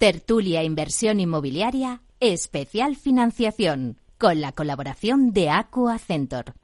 [0.00, 6.54] Tertulia Inversión Inmobiliaria, especial financiación, con la colaboración de Aqua Centor.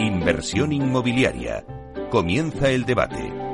[0.00, 1.64] Inversión inmobiliaria.
[2.10, 3.48] Comienza el debate.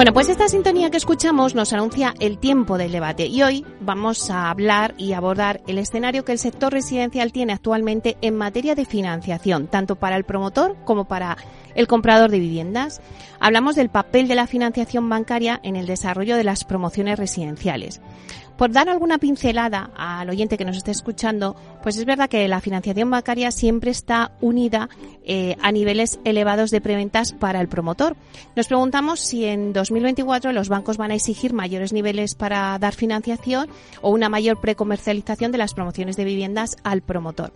[0.00, 4.30] Bueno, pues esta sintonía que escuchamos nos anuncia el tiempo del debate y hoy vamos
[4.30, 8.84] a hablar y abordar el escenario que el sector residencial tiene actualmente en materia de
[8.84, 11.36] financiación, tanto para el promotor como para
[11.74, 13.00] el comprador de viviendas.
[13.40, 18.00] Hablamos del papel de la financiación bancaria en el desarrollo de las promociones residenciales.
[18.60, 22.60] Por dar alguna pincelada al oyente que nos esté escuchando, pues es verdad que la
[22.60, 24.90] financiación bancaria siempre está unida
[25.24, 28.16] eh, a niveles elevados de preventas para el promotor.
[28.56, 33.70] Nos preguntamos si en 2024 los bancos van a exigir mayores niveles para dar financiación
[34.02, 37.52] o una mayor precomercialización de las promociones de viviendas al promotor.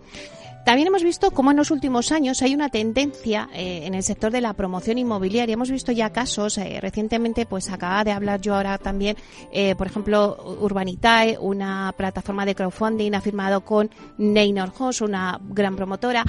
[0.65, 4.33] También hemos visto cómo en los últimos años hay una tendencia eh, en el sector
[4.33, 5.53] de la promoción inmobiliaria.
[5.53, 9.19] Hemos visto ya casos, eh, recientemente pues acaba de hablar yo ahora también,
[9.53, 15.77] eh, por ejemplo, Urbanitae, una plataforma de crowdfunding, ha firmado con Neynor House, una gran
[15.77, 16.25] promotora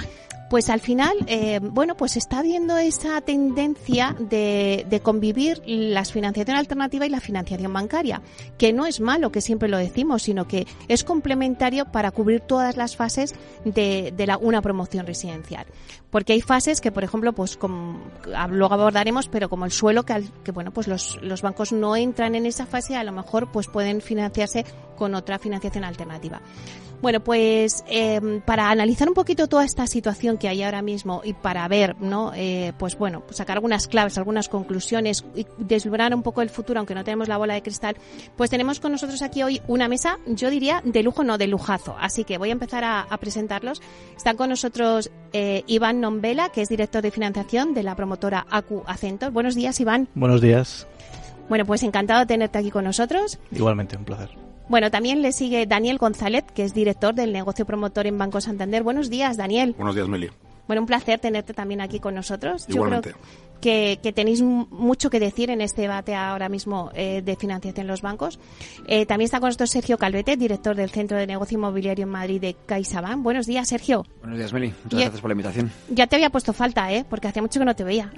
[0.48, 6.56] pues al final, eh, bueno, pues está viendo esa tendencia de, de, convivir la financiación
[6.56, 8.22] alternativa y la financiación bancaria,
[8.58, 12.76] que no es malo, que siempre lo decimos, sino que es complementario para cubrir todas
[12.76, 15.66] las fases de, de la, una promoción residencial.
[16.10, 18.00] Porque hay fases que, por ejemplo, pues como,
[18.48, 22.34] luego abordaremos, pero como el suelo, que, que bueno, pues los, los bancos no entran
[22.34, 24.64] en esa fase, a lo mejor pues pueden financiarse
[24.96, 26.40] con otra financiación alternativa.
[27.02, 31.34] Bueno, pues eh, para analizar un poquito toda esta situación que hay ahora mismo y
[31.34, 32.32] para ver, ¿no?
[32.34, 36.80] Eh, pues bueno, pues sacar algunas claves, algunas conclusiones y deslumbrar un poco el futuro,
[36.80, 37.96] aunque no tenemos la bola de cristal,
[38.36, 41.94] pues tenemos con nosotros aquí hoy una mesa, yo diría, de lujo, no de lujazo.
[42.00, 43.82] Así que voy a empezar a, a presentarlos.
[44.16, 48.82] Están con nosotros eh, Iván Nombela, que es director de financiación de la promotora Acu
[48.86, 49.30] Acentor.
[49.30, 50.08] Buenos días, Iván.
[50.14, 50.86] Buenos días.
[51.48, 53.38] Bueno, pues encantado de tenerte aquí con nosotros.
[53.52, 54.30] Igualmente, un placer.
[54.68, 58.82] Bueno, también le sigue Daniel González, que es director del negocio promotor en Banco Santander.
[58.82, 59.74] Buenos días, Daniel.
[59.76, 60.28] Buenos días, Meli.
[60.66, 62.66] Bueno, un placer tenerte también aquí con nosotros.
[62.68, 63.10] Igualmente.
[63.10, 67.36] Yo creo que, que tenéis mucho que decir en este debate ahora mismo eh, de
[67.36, 68.38] financiación en los bancos.
[68.86, 72.40] Eh, también está con nosotros Sergio Calvete, director del Centro de Negocio Inmobiliario en Madrid
[72.40, 73.22] de CaixaBank.
[73.22, 74.04] Buenos días, Sergio.
[74.20, 74.72] Buenos días, Meli.
[74.84, 75.70] Muchas gracias por la invitación.
[75.90, 77.04] Ya te había puesto falta, ¿eh?
[77.08, 78.12] Porque hacía mucho que no te veía.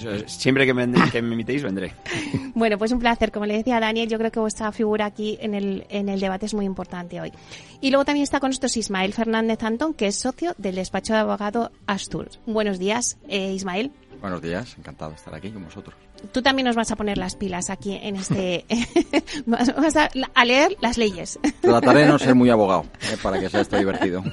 [0.00, 1.92] Eh, siempre que me, que me invitéis, vendré.
[2.54, 3.30] Bueno, pues un placer.
[3.32, 6.46] Como le decía Daniel, yo creo que vuestra figura aquí en el, en el debate
[6.46, 7.32] es muy importante hoy.
[7.80, 11.20] Y luego también está con nosotros Ismael Fernández Antón, que es socio del despacho de
[11.20, 12.30] abogado Astur.
[12.46, 13.67] Buenos días, eh, Ismael.
[14.20, 15.94] Buenos días, encantado de estar aquí con vosotros.
[16.32, 18.64] Tú también nos vas a poner las pilas aquí en este...
[19.46, 21.38] vas a, a, leer las leyes.
[21.60, 24.24] Trataré de no ser muy abogado, eh, para que sea esto divertido.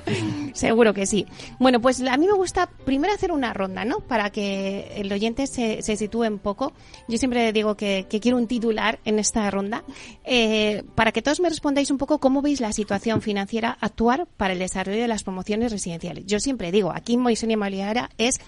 [0.53, 1.28] Seguro que sí.
[1.59, 4.00] Bueno, pues a mí me gusta primero hacer una ronda, ¿no?
[4.00, 6.74] Para que el oyente se, se sitúe un poco.
[7.07, 9.83] Yo siempre digo que, que quiero un titular en esta ronda,
[10.24, 14.54] eh, para que todos me respondáis un poco cómo veis la situación financiera actuar para
[14.54, 16.25] el desarrollo de las promociones residenciales.
[16.25, 18.39] Yo siempre digo, aquí en Moisés Inmobiliaria es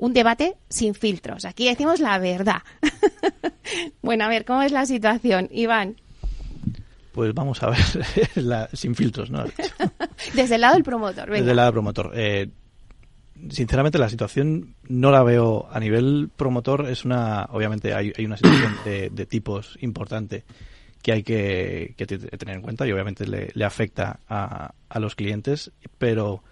[0.00, 1.44] un debate sin filtros.
[1.44, 2.62] Aquí decimos la verdad.
[4.02, 5.96] bueno, a ver, ¿cómo es la situación, Iván?
[7.12, 7.80] Pues vamos a ver,
[8.36, 9.44] la, sin filtros, ¿no?
[10.34, 11.38] Desde el lado del promotor, venga.
[11.38, 12.12] Desde el lado del promotor.
[12.14, 12.48] Eh,
[13.50, 16.88] sinceramente, la situación no la veo a nivel promotor.
[16.88, 20.44] Es una, obviamente, hay, hay una situación de, de, tipos importante
[21.02, 25.14] que hay que, que, tener en cuenta y obviamente le, le afecta a, a los
[25.14, 26.42] clientes, pero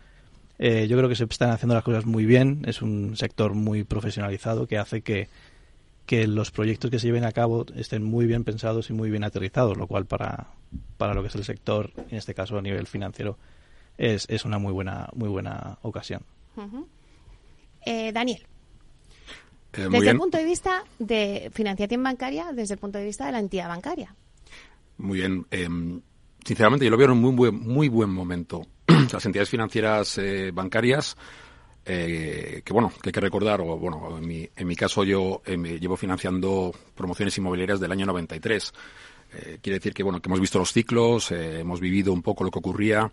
[0.58, 2.62] Eh, yo creo que se están haciendo las cosas muy bien.
[2.66, 5.28] Es un sector muy profesionalizado que hace que,
[6.06, 9.24] que los proyectos que se lleven a cabo estén muy bien pensados y muy bien
[9.24, 10.48] aterrizados, lo cual para,
[10.96, 13.38] para lo que es el sector, en este caso a nivel financiero,
[13.98, 16.22] es, es una muy buena, muy buena ocasión.
[17.84, 18.46] Eh, Daniel.
[19.72, 23.32] Eh, desde el punto de vista de financiación bancaria, desde el punto de vista de
[23.32, 24.14] la entidad bancaria.
[24.98, 25.46] Muy bien.
[25.50, 25.68] Eh,
[26.44, 28.66] sinceramente, yo lo veo en un muy buen, muy buen momento.
[29.12, 31.16] Las entidades financieras eh, bancarias,
[31.84, 35.42] eh, que bueno, que hay que recordar, o bueno, en mi, en mi caso yo
[35.44, 38.72] eh, me llevo financiando promociones inmobiliarias del año 93.
[39.32, 42.44] Eh, quiere decir que bueno que hemos visto los ciclos, eh, hemos vivido un poco
[42.44, 43.10] lo que ocurría,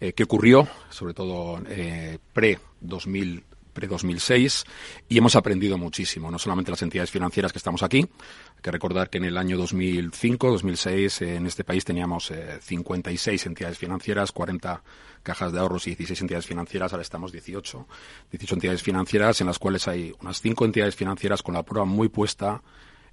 [0.00, 4.64] eh, qué ocurrió, sobre todo eh, pre 2000 pre-2006
[5.08, 9.10] y hemos aprendido muchísimo, no solamente las entidades financieras que estamos aquí, hay que recordar
[9.10, 14.32] que en el año 2005, 2006 eh, en este país teníamos eh, 56 entidades financieras,
[14.32, 14.82] 40
[15.22, 17.86] cajas de ahorros y 16 entidades financieras, ahora estamos 18,
[18.30, 22.08] 18 entidades financieras en las cuales hay unas 5 entidades financieras con la prueba muy
[22.08, 22.62] puesta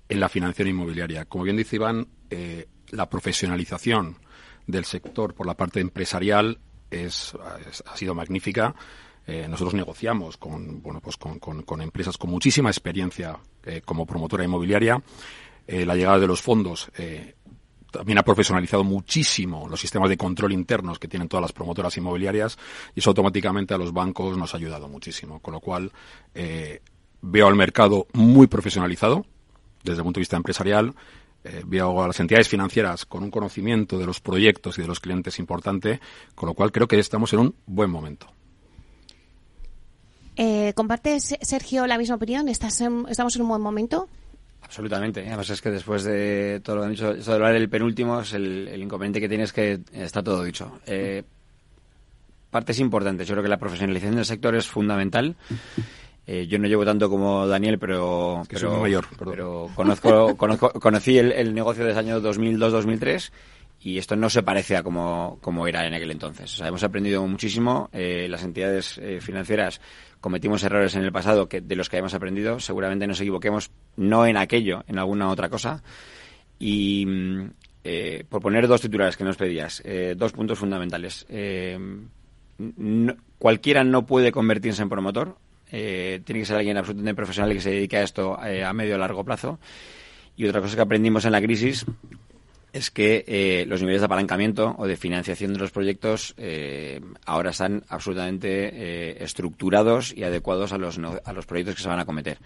[0.07, 1.25] en la financiación inmobiliaria.
[1.25, 4.17] Como bien dice Iván, eh, la profesionalización
[4.65, 6.59] del sector por la parte empresarial
[6.91, 7.33] es,
[7.69, 8.73] es- ha sido magnífica.
[9.29, 14.99] Eh, nosotros negociamos con, bueno, pues con, empresas con muchísima experiencia eh, como promotora inmobiliaria.
[15.67, 16.91] Eh, la llegada de los fondos
[17.91, 22.57] también ha profesionalizado muchísimo los sistemas de control internos que tienen todas las promotoras inmobiliarias
[22.95, 25.39] y eso automáticamente a los bancos nos ha ayudado muchísimo.
[25.39, 25.91] Con lo cual,
[26.33, 29.27] veo al mercado muy profesionalizado
[29.83, 30.95] desde el punto de vista empresarial.
[31.65, 35.37] Veo a las entidades financieras con un conocimiento de los proyectos y de los clientes
[35.37, 35.99] importante,
[36.33, 38.38] con lo cual creo que estamos en un buen momento.
[40.41, 42.47] Eh, ¿Compartes, Sergio, la misma opinión?
[42.47, 44.07] ¿Estás en- ¿Estamos en un buen momento?
[44.61, 45.19] Absolutamente.
[45.27, 48.21] Además es que después de todo lo que han dicho, eso de hablar del penúltimo,
[48.21, 50.79] es el, el inconveniente que tiene es que está todo dicho.
[50.85, 51.23] Eh,
[52.51, 53.27] partes importantes.
[53.27, 55.35] Yo creo que la profesionalización del sector es fundamental.
[56.25, 59.33] Eh, yo no llevo tanto como Daniel, pero, que pero, soy muy mayor, perdón.
[59.33, 63.31] pero conozco, conozco, conocí el, el negocio desde el año 2002-2003
[63.81, 66.53] y esto no se parece a como, era en aquel entonces.
[66.53, 67.89] O sea, hemos aprendido muchísimo.
[67.93, 69.79] eh, las entidades eh, financieras
[70.19, 72.59] cometimos errores en el pasado que de los que hayamos aprendido.
[72.59, 75.81] Seguramente nos equivoquemos no en aquello, en alguna otra cosa.
[76.59, 77.51] Y mm,
[77.85, 81.25] eh, por poner dos titulares que nos pedías, eh, dos puntos fundamentales.
[83.37, 85.37] Cualquiera no puede convertirse en promotor.
[85.69, 89.23] tiene que ser alguien absolutamente profesional que se dedique a esto a medio o largo
[89.23, 89.57] plazo.
[90.35, 91.85] Y otra cosa que aprendimos en la crisis
[92.71, 97.49] es que eh, los niveles de apalancamiento o de financiación de los proyectos eh, ahora
[97.51, 101.99] están absolutamente eh, estructurados y adecuados a los, no- a los proyectos que se van
[101.99, 102.37] a cometer.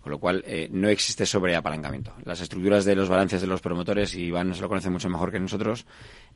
[0.00, 2.12] Con lo cual, eh, no existe sobreapalancamiento.
[2.24, 5.30] Las estructuras de los balances de los promotores, y Iván se lo conoce mucho mejor
[5.30, 5.84] que nosotros,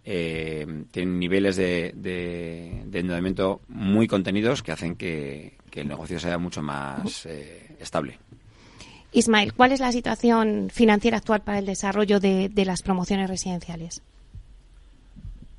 [0.04, 6.36] eh, tienen niveles de, de- de endeudamiento muy contenidos que hacen que, el negocio sea
[6.36, 7.24] mucho más
[7.78, 8.18] estable.
[9.12, 14.02] Ismael, ¿cuál es la situación financiera actual para el desarrollo de, las promociones residenciales?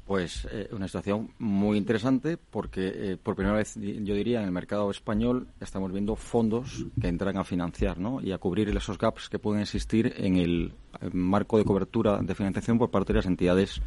[0.05, 4.51] Pues eh, una situación muy interesante porque eh, por primera vez, yo diría, en el
[4.51, 8.21] mercado español estamos viendo fondos que entran a financiar ¿no?
[8.21, 12.35] y a cubrir esos gaps que pueden existir en el eh, marco de cobertura de
[12.35, 13.81] financiación por parte de las entidades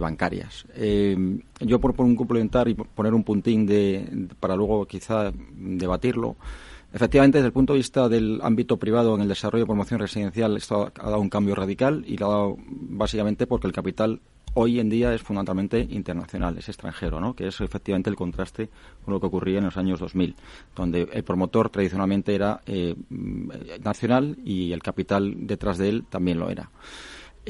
[0.00, 0.66] bancarias.
[1.60, 6.34] Yo por, por un complementar y poner un puntín de, para luego quizá debatirlo,
[6.92, 10.56] Efectivamente, desde el punto de vista del ámbito privado en el desarrollo de promoción residencial,
[10.56, 14.20] esto ha dado un cambio radical y lo ha dado básicamente porque el capital
[14.54, 17.34] hoy en día es fundamentalmente internacional, es extranjero, ¿no?
[17.34, 18.68] que es efectivamente el contraste
[19.04, 20.34] con lo que ocurría en los años 2000,
[20.74, 22.96] donde el promotor tradicionalmente era eh,
[23.82, 26.70] nacional y el capital detrás de él también lo era.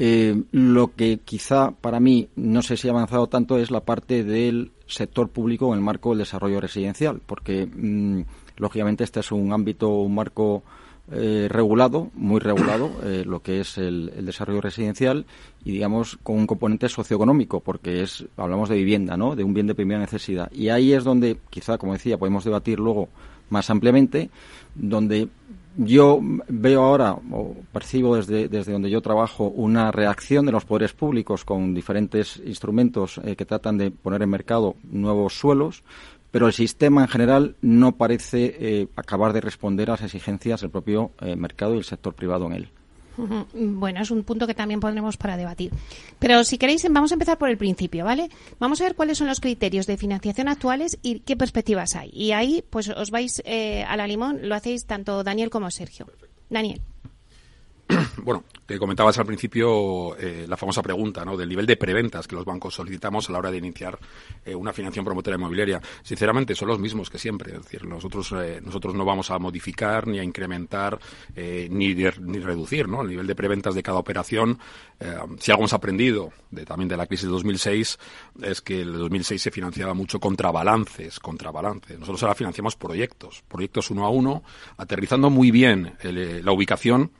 [0.01, 4.23] Eh, lo que quizá para mí no sé si ha avanzado tanto es la parte
[4.23, 8.21] del sector público en el marco del desarrollo residencial, porque mm,
[8.59, 10.63] lógicamente este es un ámbito, un marco
[11.11, 15.25] eh, regulado, muy regulado, eh, lo que es el, el desarrollo residencial
[15.65, 19.35] y digamos con un componente socioeconómico, porque es hablamos de vivienda, ¿no?
[19.35, 20.51] De un bien de primera necesidad.
[20.51, 23.09] Y ahí es donde quizá, como decía, podemos debatir luego
[23.49, 24.29] más ampliamente,
[24.75, 25.29] donde
[25.77, 30.93] yo veo ahora, o percibo desde, desde donde yo trabajo, una reacción de los poderes
[30.93, 35.83] públicos con diferentes instrumentos eh, que tratan de poner en mercado nuevos suelos,
[36.31, 40.69] pero el sistema en general no parece eh, acabar de responder a las exigencias del
[40.69, 42.69] propio eh, mercado y el sector privado en él.
[43.53, 45.71] Bueno, es un punto que también pondremos para debatir.
[46.19, 48.29] Pero si queréis, vamos a empezar por el principio, ¿vale?
[48.59, 52.11] Vamos a ver cuáles son los criterios de financiación actuales y qué perspectivas hay.
[52.13, 56.07] Y ahí, pues os vais eh, a la limón, lo hacéis tanto Daniel como Sergio.
[56.49, 56.81] Daniel.
[58.23, 61.35] bueno, te comentabas al principio eh, la famosa pregunta ¿no?
[61.35, 63.97] del nivel de preventas que los bancos solicitamos a la hora de iniciar
[64.45, 65.81] eh, una financiación promotora inmobiliaria.
[66.03, 67.55] Sinceramente, son los mismos que siempre.
[67.55, 70.99] Es decir, nosotros, eh, nosotros no vamos a modificar, ni a incrementar,
[71.35, 73.01] ni, ni reducir ¿no?
[73.01, 74.59] el nivel de preventas de cada operación.
[75.39, 77.99] si algo hemos aprendido de, también de la crisis de 2006
[78.43, 81.49] es que el 2006 se financiaba mucho contra balances, contra.
[81.51, 84.43] Nosotros ahora financiamos proyectos, proyectos uno a uno,
[84.77, 87.11] aterrizando muy bien la ubicación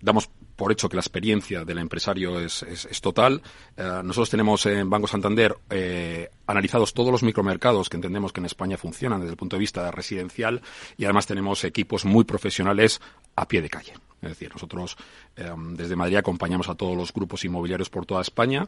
[0.00, 3.42] damos por hecho que la experiencia del empresario es, es, total.
[3.76, 8.46] Eh, nosotros tenemos en Banco Santander eh, analizados todos los micromercados que entendemos que en
[8.46, 10.62] España funcionan desde el punto de vista residencial
[10.96, 13.00] y además tenemos equipos muy profesionales
[13.36, 13.92] a pie de calle.
[14.22, 14.96] Es decir, nosotros
[15.36, 18.66] eh, desde Madrid acompañamos a todos los grupos inmobiliarios por toda España,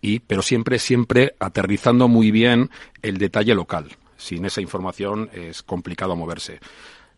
[0.00, 2.70] y, pero siempre, siempre aterrizando muy bien
[3.02, 3.96] el detalle local.
[4.16, 6.60] Sin esa información es complicado moverse.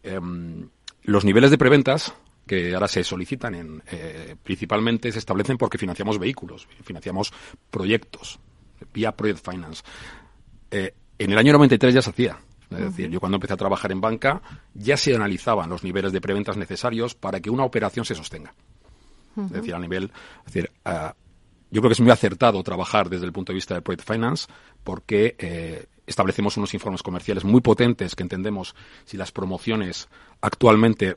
[0.03, 0.69] Em,
[1.03, 2.15] los niveles de preventas
[2.49, 7.33] que ahora se solicitan en, eh, principalmente se establecen porque financiamos vehículos, financiamos
[7.71, 8.41] proyectos
[8.93, 9.83] vía Project Finance.
[10.71, 12.39] Eh, en el año 93 ya se hacía.
[12.71, 14.43] Es decir, yo cuando empecé a trabajar en banca
[14.75, 18.55] ya se analizaban los niveles de preventas necesarios para que una operación se sostenga.
[19.37, 20.11] Es decir, a nivel,
[20.47, 20.71] es decir,
[21.71, 24.47] yo creo que es muy acertado trabajar desde el punto de vista de Project Finance
[24.83, 28.75] porque eh, establecemos unos informes comerciales muy potentes que entendemos
[29.05, 30.09] si las promociones
[30.41, 31.17] actualmente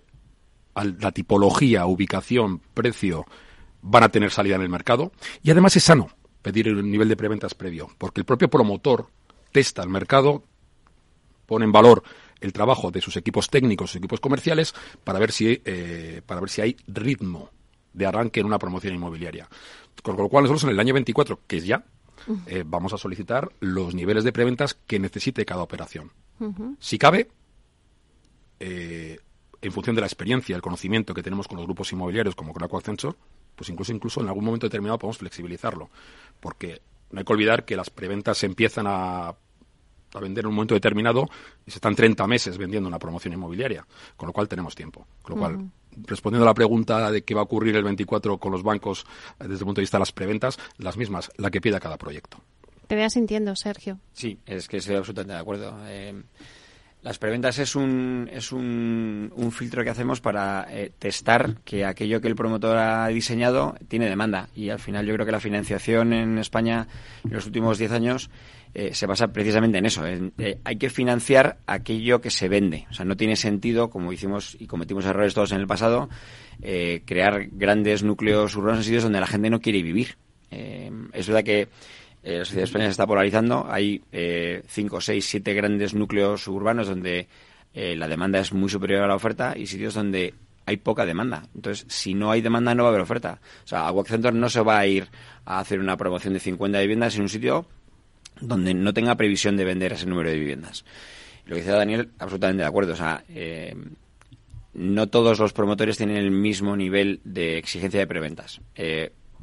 [0.75, 3.25] la tipología, ubicación, precio,
[3.81, 5.11] van a tener salida en el mercado.
[5.43, 6.09] Y además es sano
[6.41, 9.07] pedir el nivel de preventas previo, porque el propio promotor
[9.51, 10.43] testa el mercado,
[11.45, 12.03] pone en valor
[12.39, 14.73] el trabajo de sus equipos técnicos, sus equipos comerciales,
[15.03, 17.51] para ver si, eh, para ver si hay ritmo
[17.93, 19.47] de arranque en una promoción inmobiliaria.
[20.01, 21.83] Con lo cual nosotros en el año 24, que es ya,
[22.47, 26.11] eh, vamos a solicitar los niveles de preventas que necesite cada operación.
[26.79, 27.29] Si cabe,
[28.59, 29.19] eh,
[29.61, 32.63] en función de la experiencia, el conocimiento que tenemos con los grupos inmobiliarios como con
[32.63, 33.15] Ascensor,
[33.55, 35.89] pues incluso, incluso en algún momento determinado podemos flexibilizarlo.
[36.39, 39.35] Porque no hay que olvidar que las preventas se empiezan a,
[40.13, 41.29] a vender en un momento determinado
[41.65, 45.05] y se están 30 meses vendiendo una promoción inmobiliaria, con lo cual tenemos tiempo.
[45.21, 45.71] Con lo cual,
[46.07, 49.05] respondiendo a la pregunta de qué va a ocurrir el 24 con los bancos
[49.39, 51.97] eh, desde el punto de vista de las preventas, las mismas, la que pida cada
[51.97, 52.37] proyecto.
[52.87, 53.99] Te veas sintiendo, Sergio.
[54.11, 55.77] Sí, es que estoy absolutamente de acuerdo.
[55.85, 56.23] Eh,
[57.03, 62.21] las preventas es un, es un, un filtro que hacemos para eh, testar que aquello
[62.21, 64.49] que el promotor ha diseñado tiene demanda.
[64.55, 66.87] Y al final yo creo que la financiación en España
[67.23, 68.29] en los últimos 10 años
[68.75, 70.05] eh, se basa precisamente en eso.
[70.05, 72.85] Eh, hay que financiar aquello que se vende.
[72.91, 76.07] O sea, no tiene sentido, como hicimos y cometimos errores todos en el pasado,
[76.59, 80.17] crear grandes núcleos urbanos en sitios donde la gente no quiere vivir.
[80.51, 81.67] es verdad que
[82.23, 83.65] eh, la sociedad española se está polarizando.
[83.69, 87.27] Hay eh, cinco, seis, siete grandes núcleos urbanos donde
[87.73, 90.35] eh, la demanda es muy superior a la oferta y sitios donde
[90.65, 91.43] hay poca demanda.
[91.55, 93.39] Entonces, si no hay demanda, no va a haber oferta.
[93.63, 95.07] O sea, Agua Center no se va a ir
[95.45, 97.65] a hacer una promoción de 50 viviendas en un sitio
[98.39, 100.85] donde no tenga previsión de vender ese número de viviendas.
[101.45, 102.93] Lo que dice Daniel, absolutamente de acuerdo.
[102.93, 103.23] O sea,
[104.73, 108.61] no todos los promotores tienen el mismo nivel de exigencia de preventas.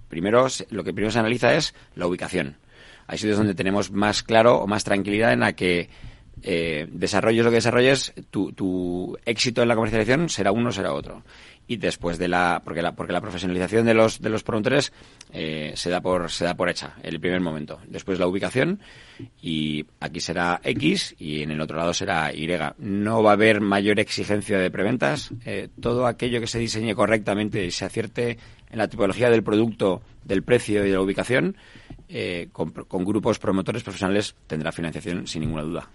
[0.09, 2.57] primero, lo que primero se analiza es la ubicación
[3.09, 5.89] hay sitios donde tenemos más claro o más tranquilidad en la que
[6.43, 10.93] eh, desarrolles lo que desarrolles, tu, tu éxito en la comercialización será uno o será
[10.93, 11.25] otro.
[11.67, 14.93] Y después de la, porque la, porque la profesionalización de los, de los promotores
[15.33, 17.79] eh, se da por, se da por hecha en el primer momento.
[17.87, 18.81] Después la ubicación
[19.43, 22.49] y aquí será X y en el otro lado será Y.
[22.79, 25.31] No va a haber mayor exigencia de preventas.
[25.45, 28.39] Eh, todo aquello que se diseñe correctamente y se acierte
[28.71, 31.57] en la tipología del producto, del precio y de la ubicación,
[32.09, 32.73] eh, con,
[33.05, 35.91] grupos promotores profesionales tendrá financiación sin ninguna duda.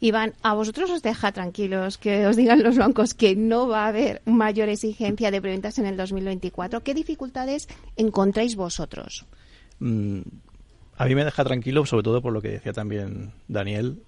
[0.00, 3.88] Iván, a vosotros os deja tranquilos que os digan los bancos que no va a
[3.88, 6.82] haber mayor exigencia de preventas en el 2024.
[6.82, 9.26] ¿Qué dificultades encontráis vosotros?
[9.80, 10.20] Mm,
[10.96, 14.02] a mí me deja tranquilo, sobre todo por lo que decía también Daniel,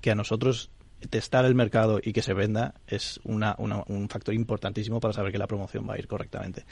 [0.00, 0.70] que a nosotros
[1.08, 5.46] testar el mercado y que se venda es un factor importantísimo para saber que la
[5.46, 6.64] promoción va a ir correctamente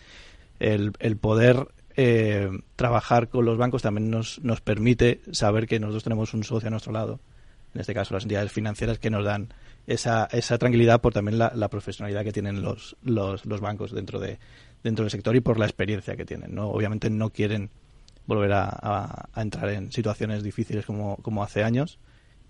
[0.62, 6.04] el, el poder eh, trabajar con los bancos también nos, nos permite saber que nosotros
[6.04, 7.20] tenemos un socio a nuestro lado,
[7.75, 9.52] en este caso las entidades financieras que nos dan
[9.87, 14.38] esa, esa tranquilidad por también la, profesionalidad que tienen los, los, los, bancos dentro, de,
[14.82, 16.54] dentro del sector y por la experiencia que tienen.
[16.54, 16.68] ¿no?
[16.68, 17.70] Obviamente no quieren
[18.26, 21.99] volver a, a, entrar en situaciones difíciles como, como hace años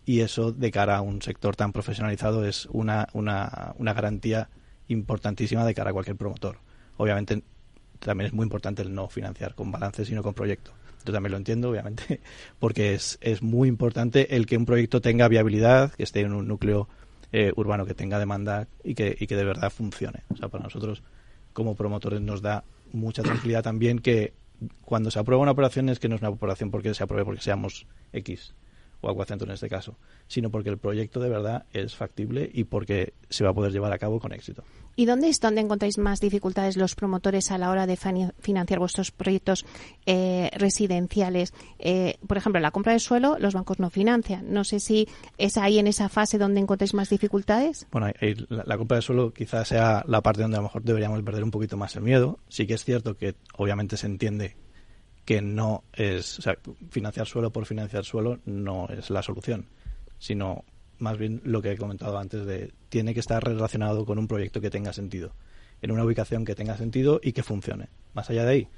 [0.04, 4.48] y eso de cara a un sector tan profesionalizado es una, una, una garantía
[4.88, 6.58] importantísima de cara a cualquier promotor.
[6.96, 7.42] Obviamente
[8.06, 10.72] también es muy importante el no financiar con balance, sino con proyecto.
[11.04, 12.20] Yo también lo entiendo, obviamente,
[12.58, 16.46] porque es, es muy importante el que un proyecto tenga viabilidad, que esté en un
[16.46, 16.88] núcleo
[17.32, 20.20] eh, urbano que tenga demanda y que, y que de verdad funcione.
[20.28, 21.02] O sea, para nosotros
[21.52, 24.32] como promotores nos da mucha tranquilidad también que
[24.82, 27.40] cuando se aprueba una operación es que no es una operación porque se apruebe porque
[27.40, 28.54] seamos X
[29.02, 33.12] o Aguacentro en este caso, sino porque el proyecto de verdad es factible y porque
[33.28, 34.64] se va a poder llevar a cabo con éxito.
[34.94, 39.10] ¿Y dónde es donde encontráis más dificultades los promotores a la hora de financiar vuestros
[39.10, 39.64] proyectos
[40.06, 41.52] eh, residenciales?
[41.78, 44.52] Eh, por ejemplo, la compra de suelo, los bancos no financian.
[44.52, 47.86] No sé si es ahí en esa fase donde encontráis más dificultades.
[47.90, 48.12] Bueno,
[48.48, 51.42] la, la, compra de suelo quizás sea la parte donde a lo mejor deberíamos perder
[51.42, 52.38] un poquito más el miedo.
[52.48, 54.56] Sí que es cierto que obviamente se entiende
[55.24, 56.58] que no es, o sea,
[56.90, 59.66] financiar suelo por financiar suelo no es la solución,
[60.18, 60.64] sino
[60.98, 64.60] más bien lo que he comentado antes de tiene que estar relacionado con un proyecto
[64.60, 65.32] que tenga sentido,
[65.80, 67.88] en una ubicación que tenga sentido y que funcione.
[68.14, 68.68] Más allá de ahí,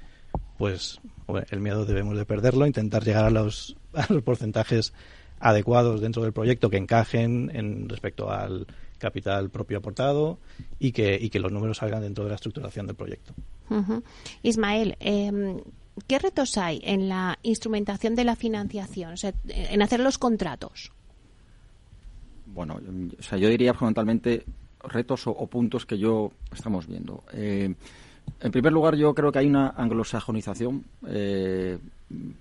[0.57, 0.99] pues
[1.49, 4.93] el miedo debemos de perderlo, intentar llegar a los, a los porcentajes
[5.39, 10.39] adecuados dentro del proyecto que encajen en respecto al capital propio aportado
[10.79, 13.33] y que, y que los números salgan dentro de la estructuración del proyecto.
[14.41, 15.61] Ismael, eh,
[16.07, 20.91] ¿qué retos hay en la instrumentación de la financiación, o sea, en hacer los contratos?
[22.45, 22.79] Bueno,
[23.19, 24.45] o sea, yo diría fundamentalmente
[24.83, 27.23] retos o, puntos que yo estamos viendo.
[27.33, 27.73] Eh,
[28.39, 31.77] en primer lugar, yo creo que hay una anglosajonización eh,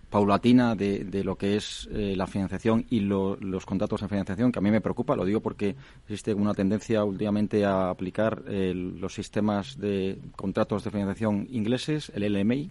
[0.09, 4.63] paulatina de, lo que es eh, la financiación y los contratos de financiación, que a
[4.63, 5.17] mí me preocupa.
[5.17, 11.47] Lo digo porque existe una tendencia últimamente a aplicar los sistemas de contratos de financiación
[11.51, 12.71] ingleses, el LMI,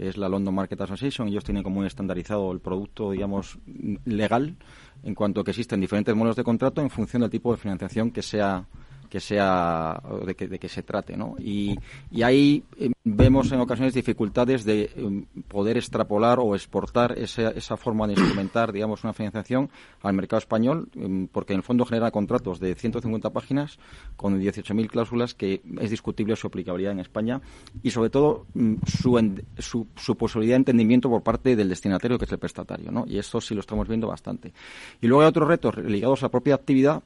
[0.00, 1.28] es la London Market Association.
[1.28, 3.58] Ellos tienen como muy estandarizado el producto, digamos,
[4.04, 4.56] legal,
[5.02, 8.10] en cuanto a que existen diferentes modelos de contrato en función del tipo de financiación
[8.10, 8.66] que sea
[9.10, 11.34] que sea de que, de que se trate, ¿no?
[11.38, 11.76] Y,
[12.10, 17.76] y ahí eh, vemos en ocasiones dificultades de em, poder extrapolar o exportar esa, esa
[17.76, 19.68] forma de instrumentar, digamos, una financiación
[20.02, 23.78] al mercado español, em, porque en el fondo genera contratos de 150 páginas
[24.16, 27.40] con 18.000 cláusulas que es discutible su aplicabilidad en España
[27.82, 32.26] y sobre todo mm, su, su, su, posibilidad de entendimiento por parte del destinatario, que
[32.26, 33.04] es el prestatario, ¿no?
[33.08, 34.52] Y esto sí lo estamos viendo bastante.
[35.00, 37.02] Y luego hay otros retos ligados a la propia actividad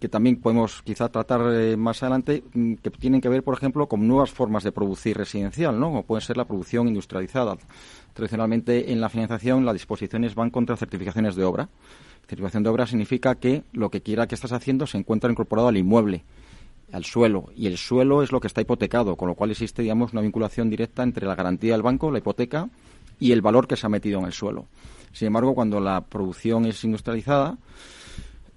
[0.00, 3.86] que también podemos quizá tratar eh, más adelante, mm, que tienen que ver, por ejemplo,
[3.86, 5.88] con nuevas formas de producir residencial, ¿no?
[5.88, 7.58] Como puede ser la producción industrializada.
[8.14, 11.68] Tradicionalmente, en la financiación, las disposiciones van contra certificaciones de obra.
[12.22, 15.76] Certificación de obra significa que lo que quiera que estás haciendo se encuentra incorporado al
[15.76, 16.24] inmueble,
[16.92, 20.12] al suelo, y el suelo es lo que está hipotecado, con lo cual existe, digamos,
[20.12, 22.70] una vinculación directa entre la garantía del banco, la hipoteca,
[23.18, 24.66] y el valor que se ha metido en el suelo.
[25.12, 27.58] Sin embargo, cuando la producción es industrializada,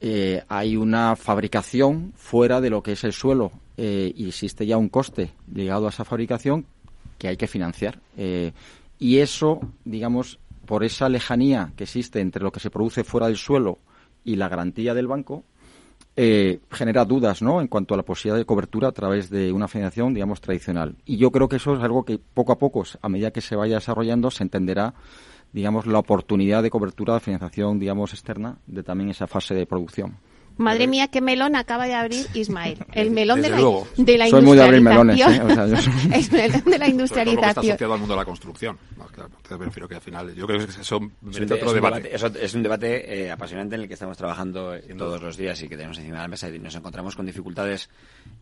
[0.05, 4.75] eh, hay una fabricación fuera de lo que es el suelo eh, y existe ya
[4.75, 6.65] un coste ligado a esa fabricación
[7.17, 8.01] que hay que financiar.
[8.17, 8.51] Eh,
[8.99, 13.37] y eso, digamos, por esa lejanía que existe entre lo que se produce fuera del
[13.37, 13.79] suelo
[14.25, 15.45] y la garantía del banco,
[16.15, 17.61] genera dudas ¿no?
[17.61, 20.97] en cuanto a la posibilidad de cobertura a través de una financiación, digamos, tradicional.
[21.05, 23.55] Y yo creo que eso es algo que poco a poco, a medida que se
[23.55, 24.93] vaya desarrollando, se entenderá
[25.53, 30.17] digamos, la oportunidad de cobertura de financiación, digamos, externa de también esa fase de producción.
[30.57, 32.77] Madre mía, qué melón acaba de abrir Ismael.
[32.93, 33.57] El melón de la,
[33.97, 35.23] de la, soy muy de abrir melones, ¿eh?
[36.13, 37.49] el melón de la industrialización.
[37.49, 38.77] está asociado al mundo de la construcción.
[39.47, 42.01] te prefiero que al final, yo creo que eso merece otro es debate.
[42.01, 42.15] debate.
[42.15, 45.67] Eso es un debate eh, apasionante en el que estamos trabajando todos los días y
[45.67, 47.89] que tenemos encima de la mesa y nos encontramos con dificultades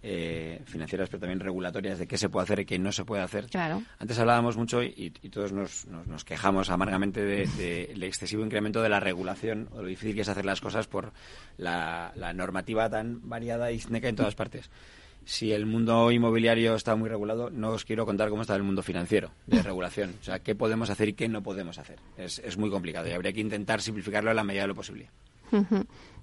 [0.04, 3.22] eh, financieras, pero también regulatorias de qué se puede hacer y qué no se puede
[3.22, 3.46] hacer.
[3.48, 3.84] Claro.
[4.00, 9.00] Antes hablábamos mucho y, todos nos, nos, quejamos amargamente del de, excesivo incremento de la
[9.00, 11.14] regulación o lo difícil que es hacer las cosas por
[11.58, 14.70] la, la normativa tan variada y sneca en todas partes.
[15.24, 18.82] Si el mundo inmobiliario está muy regulado, no os quiero contar cómo está el mundo
[18.82, 20.16] financiero de regulación.
[20.20, 22.00] O sea, qué podemos hacer y qué no podemos hacer.
[22.18, 25.10] Es, es muy complicado y habría que intentar simplificarlo a la medida de lo posible.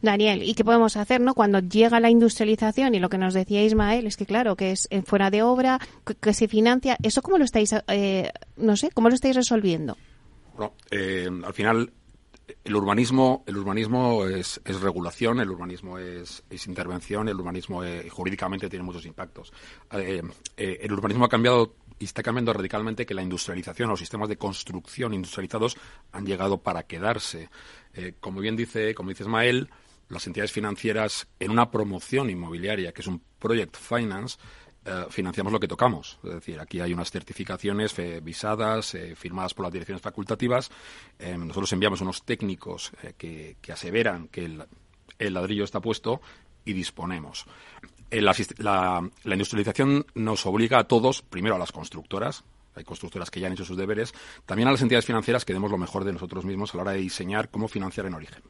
[0.00, 3.64] Daniel, ¿y qué podemos hacer no cuando llega la industrialización y lo que nos decía
[3.64, 5.80] Ismael es que claro que es fuera de obra
[6.20, 9.96] que, se financia eso cómo lo estáis eh, no sé cómo lo estáis resolviendo?
[10.56, 11.92] Bueno, eh, al final
[12.64, 18.84] el urbanismo, el urbanismo es, regulación, el urbanismo es, intervención, el urbanismo eh, jurídicamente tiene
[18.84, 19.52] muchos impactos.
[19.92, 20.22] Eh,
[20.56, 24.36] eh, el urbanismo ha cambiado y está cambiando radicalmente que la industrialización, los sistemas de
[24.36, 25.76] construcción industrializados
[26.12, 27.50] han llegado para quedarse.
[28.20, 29.68] como bien dice, como dice Ismael,
[30.08, 34.38] las entidades financieras en una promoción inmobiliaria, que es un project finance,
[34.84, 36.18] eh, financiamos lo que tocamos.
[36.24, 40.70] Es decir, aquí hay unas certificaciones visadas, eh, firmadas por las direcciones facultativas.
[41.18, 46.20] Eh, nosotros enviamos unos técnicos que, aseveran que el, ladrillo está puesto
[46.64, 47.44] y disponemos.
[48.10, 48.34] La,
[49.24, 52.44] la, industrialización nos obliga a todos, primero a las constructoras,
[52.74, 54.14] hay constructoras que ya han hecho sus deberes,
[54.46, 56.92] también a las entidades financieras que demos lo mejor de nosotros mismos a la hora
[56.92, 58.42] de diseñar cómo financiar en origen.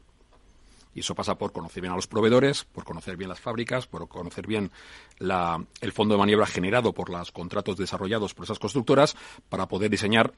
[0.93, 4.07] Y eso pasa por conocer bien a los proveedores, por conocer bien las fábricas, por
[4.07, 4.71] conocer bien
[5.19, 9.15] la, el fondo de maniobra generado por los contratos desarrollados por esas constructoras
[9.49, 10.33] para poder diseñar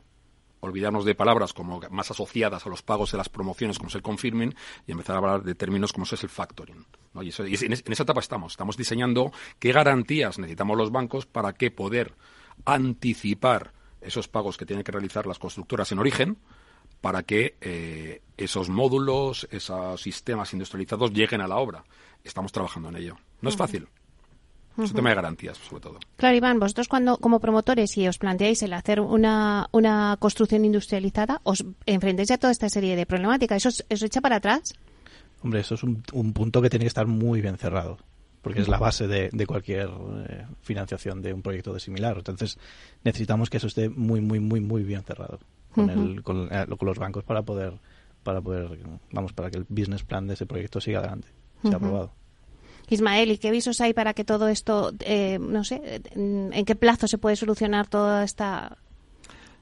[0.62, 4.02] olvidarnos de palabras como más asociadas a los pagos de las promociones como es el
[4.02, 4.56] confirming
[4.88, 6.86] y empezar a hablar de términos como es el factoring.
[7.22, 7.30] Y,
[7.66, 8.54] en, esa etapa estamos.
[8.54, 12.14] Estamos diseñando qué garantías necesitamos los bancos para que poder
[12.66, 16.38] anticipar esos pagos que tienen que realizar las constructoras en origen
[17.02, 21.84] para que eh, esos módulos, esos sistemas industrializados lleguen a la obra.
[22.24, 23.18] Estamos trabajando en ello.
[23.42, 23.88] No es fácil.
[24.78, 26.00] Es un tema de garantías, sobre todo.
[26.16, 31.42] Claro, Iván, vosotros cuando, como promotores, y os planteáis el hacer una, una construcción industrializada,
[31.44, 33.66] os enfrentáis a toda esta serie de problemáticas.
[33.66, 34.74] ¿Eso os, echa para atrás?
[35.44, 37.98] Hombre, eso es un, punto que tiene que estar muy bien cerrado,
[38.42, 39.90] porque es la base de, de cualquier
[40.30, 42.18] eh, financiación de un proyecto de similar.
[42.18, 42.58] Entonces,
[43.04, 45.40] necesitamos que eso esté muy, muy, muy, muy bien cerrado
[45.74, 47.74] con, el, con, eh, con, los bancos para poder,
[48.24, 48.80] para poder,
[49.12, 51.28] vamos, para que el business plan de ese proyecto siga adelante,
[51.64, 52.12] sea aprobado.
[52.90, 57.08] Ismael, ¿y qué visos hay para que todo esto, eh, no sé, en qué plazo
[57.08, 58.78] se puede solucionar toda esta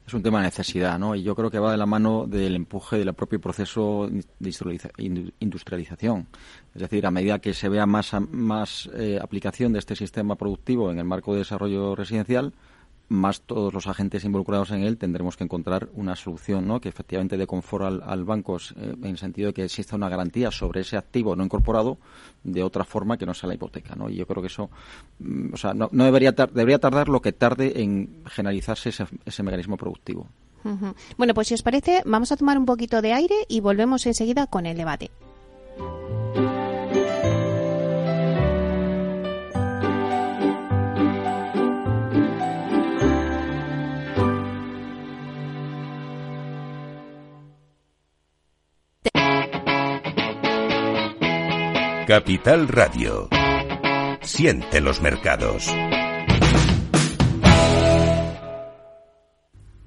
[0.10, 1.14] es un tema de necesidad, ¿no?
[1.14, 6.28] Y yo creo que va de la mano del empuje del propio proceso de industrialización.
[6.74, 10.92] Es decir, a medida que se vea más, más eh, aplicación de este sistema productivo
[10.92, 12.54] en el marco de desarrollo residencial,
[13.10, 16.80] más todos los agentes involucrados en él tendremos que encontrar una solución ¿no?
[16.80, 20.52] que efectivamente dé confort al, banco eh, en el sentido de que exista una garantía
[20.52, 21.98] sobre ese activo no incorporado
[22.44, 23.96] de otra forma que no sea la hipoteca.
[23.96, 24.10] ¿no?
[24.10, 24.70] Y yo creo que eso
[25.20, 30.28] mm, o sea, no, debería, debería tardar lo que tarde en generalizarse ese, mecanismo productivo.
[31.18, 34.46] Bueno, pues si os parece, vamos a tomar un poquito de aire y volvemos enseguida
[34.46, 35.10] con el debate.
[52.10, 53.30] Capital Radio.
[54.24, 55.68] Siente los mercados.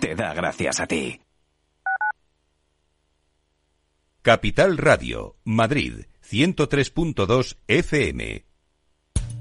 [0.00, 1.20] te da gracias a ti.
[4.22, 8.49] Capital Radio, Madrid, 103.2 FM.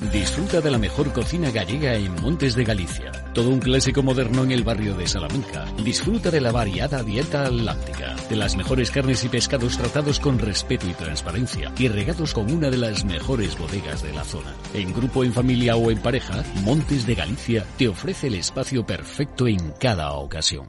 [0.00, 3.12] Disfruta de la mejor cocina gallega en Montes de Galicia.
[3.32, 5.66] Todo un clásico moderno en el barrio de Salamanca.
[5.84, 10.88] Disfruta de la variada dieta atlántica, de las mejores carnes y pescados tratados con respeto
[10.88, 14.52] y transparencia y regados con una de las mejores bodegas de la zona.
[14.74, 19.46] En grupo, en familia o en pareja, Montes de Galicia te ofrece el espacio perfecto
[19.46, 20.68] en cada ocasión.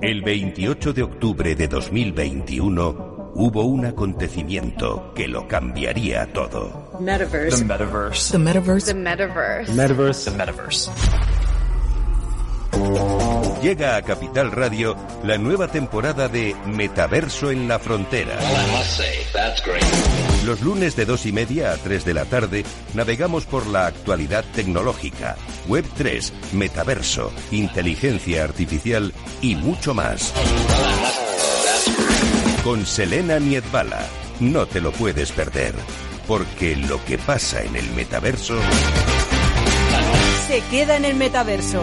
[0.00, 6.83] El 28 de octubre de 2021 hubo un acontecimiento que lo cambiaría todo.
[7.00, 7.58] Metaverse.
[7.58, 8.30] The metaverse.
[8.30, 8.86] The metaverse.
[8.86, 9.68] The metaverse.
[9.74, 10.24] Metaverse.
[10.24, 10.90] The metaverse.
[13.62, 18.38] Llega a Capital Radio la nueva temporada de Metaverso en la Frontera.
[20.44, 24.44] Los lunes de dos y media a 3 de la tarde navegamos por la actualidad
[24.54, 30.32] tecnológica, Web 3, Metaverso, inteligencia artificial y mucho más
[32.62, 34.00] con Selena Niedbala.
[34.40, 35.74] No te lo puedes perder,
[36.26, 38.58] porque lo que pasa en el metaverso...
[40.48, 41.82] Se queda en el metaverso.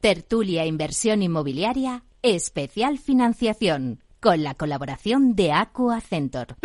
[0.00, 6.56] Tertulia Inversión Inmobiliaria, especial financiación, con la colaboración de Aqua Centor.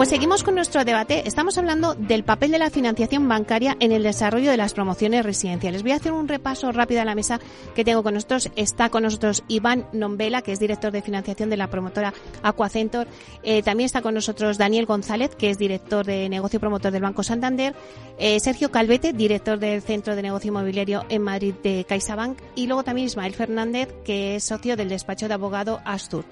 [0.00, 1.28] Pues seguimos con nuestro debate.
[1.28, 5.82] Estamos hablando del papel de la financiación bancaria en el desarrollo de las promociones residenciales.
[5.82, 7.38] Voy a hacer un repaso rápido a la mesa
[7.74, 8.50] que tengo con nosotros.
[8.56, 13.08] Está con nosotros Iván Nombela, que es director de financiación de la promotora Aquacentor.
[13.42, 17.22] Eh, también está con nosotros Daniel González, que es director de negocio promotor del Banco
[17.22, 17.74] Santander.
[18.18, 22.38] Eh, Sergio Calvete, director del Centro de Negocio Inmobiliario en Madrid de CaixaBank.
[22.54, 26.24] Y luego también Ismael Fernández, que es socio del despacho de abogado Astur.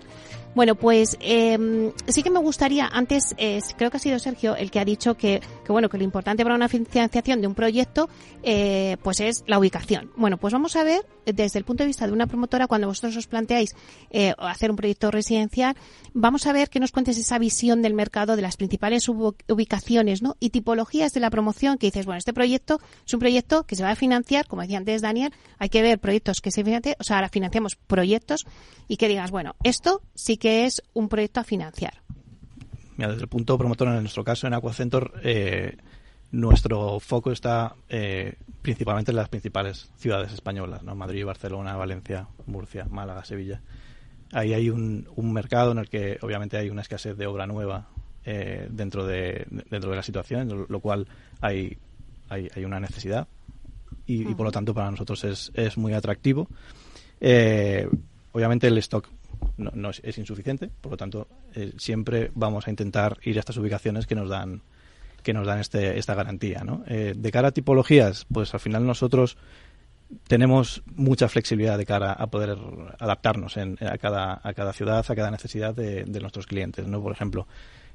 [0.54, 3.34] Bueno, pues eh, sí que me gustaría, antes
[3.76, 6.54] creo que ha sido Sergio el que ha dicho que, bueno que lo importante para
[6.54, 8.08] una financiación de un proyecto
[8.42, 10.10] eh, pues es la ubicación.
[10.16, 13.16] Bueno, pues vamos a ver desde el punto de vista de una promotora cuando vosotros
[13.16, 13.74] os planteáis
[14.10, 15.76] eh, hacer un proyecto residencial,
[16.14, 20.36] vamos a ver que nos cuentes esa visión del mercado de las principales ubicaciones ¿no?
[20.40, 23.82] y tipologías de la promoción que dices, bueno, este proyecto es un proyecto que se
[23.82, 27.04] va a financiar, como decía antes Daniel, hay que ver proyectos que se financian, o
[27.04, 28.46] sea, ahora financiamos proyectos
[28.86, 32.02] y que digas, bueno, esto sí que es un proyecto a financiar.
[32.96, 35.76] Mira, desde el punto promotor, en nuestro caso, en Aquacentor, eh,
[36.32, 40.94] nuestro foco está eh, principalmente en las principales ciudades españolas, ¿no?
[40.94, 43.62] Madrid, Barcelona, Valencia, Murcia, Málaga, Sevilla.
[44.32, 47.88] Ahí hay un, un mercado en el que obviamente hay una escasez de obra nueva
[48.24, 51.06] eh, dentro, de, dentro de la situación, lo cual
[51.40, 51.78] hay,
[52.28, 53.26] hay, hay una necesidad
[54.06, 56.48] y, y, por lo tanto para nosotros es, es muy atractivo.
[57.20, 57.88] Eh,
[58.32, 59.08] obviamente el stock
[59.56, 63.40] no, no es, es, insuficiente, por lo tanto eh, siempre vamos a intentar ir a
[63.40, 64.62] estas ubicaciones que nos dan
[65.22, 66.62] que nos dan este, esta garantía.
[66.64, 66.84] ¿no?
[66.86, 69.36] Eh, de cara a tipologías, pues al final nosotros
[70.26, 72.56] tenemos mucha flexibilidad de cara a poder
[72.98, 76.86] adaptarnos en, a, cada, a cada ciudad, a cada necesidad de, nuestros clientes.
[76.86, 77.02] ¿no?
[77.02, 77.46] Por ejemplo,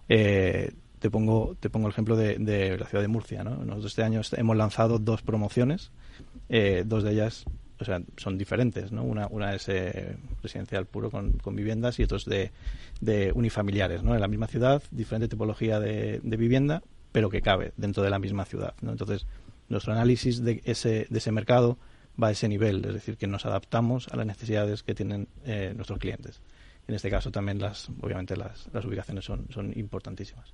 [0.10, 3.44] eh, te pongo te pongo el ejemplo de, de, la ciudad de Murcia.
[3.44, 3.52] ¿no?
[3.56, 5.92] Nosotros este año hemos lanzado dos promociones,
[6.86, 7.46] dos de ellas
[7.84, 9.04] o sea, son diferentes, ¿no?
[9.04, 12.52] Una, una es eh, residencial puro con, con, viviendas y otros de,
[13.02, 14.16] de unifamiliares, ¿no?
[14.16, 18.20] En la misma ciudad, diferente tipología de, de, vivienda, pero que cabe dentro de la
[18.20, 18.74] misma ciudad.
[18.82, 19.28] Entonces,
[19.70, 21.78] nuestro análisis de ese, de ese mercado
[22.22, 25.74] va a ese nivel, es decir, que nos adaptamos a las necesidades que tienen eh,
[25.76, 26.42] nuestros clientes
[26.88, 30.54] en este caso también las obviamente las, las ubicaciones son, son importantísimas.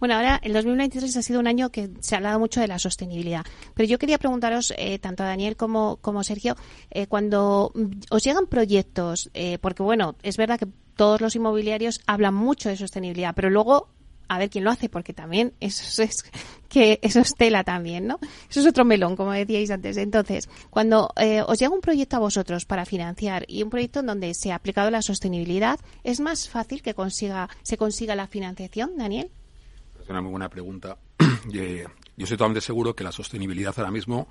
[0.00, 2.78] Bueno, ahora el 2023 ha sido un año que se ha hablado mucho de la
[2.78, 6.56] sostenibilidad, pero yo quería preguntaros eh, tanto a Daniel como, como Sergio,
[6.90, 7.72] eh, cuando
[8.10, 12.76] os llegan proyectos, eh, porque bueno, es verdad que todos los inmobiliarios hablan mucho de
[12.76, 13.88] sostenibilidad, pero luego
[14.28, 16.24] a ver quién lo hace, porque también eso es
[16.68, 18.18] que eso es tela también, ¿no?
[18.50, 19.96] Eso es otro melón, como decíais antes.
[19.96, 24.06] Entonces, cuando eh, os llega un proyecto a vosotros para financiar y un proyecto en
[24.06, 28.96] donde se ha aplicado la sostenibilidad, ¿es más fácil que consiga se consiga la financiación,
[28.96, 29.30] Daniel?
[30.02, 30.98] Es una muy buena pregunta.
[31.50, 31.62] Yo
[32.18, 34.28] estoy totalmente seguro que la sostenibilidad ahora mismo,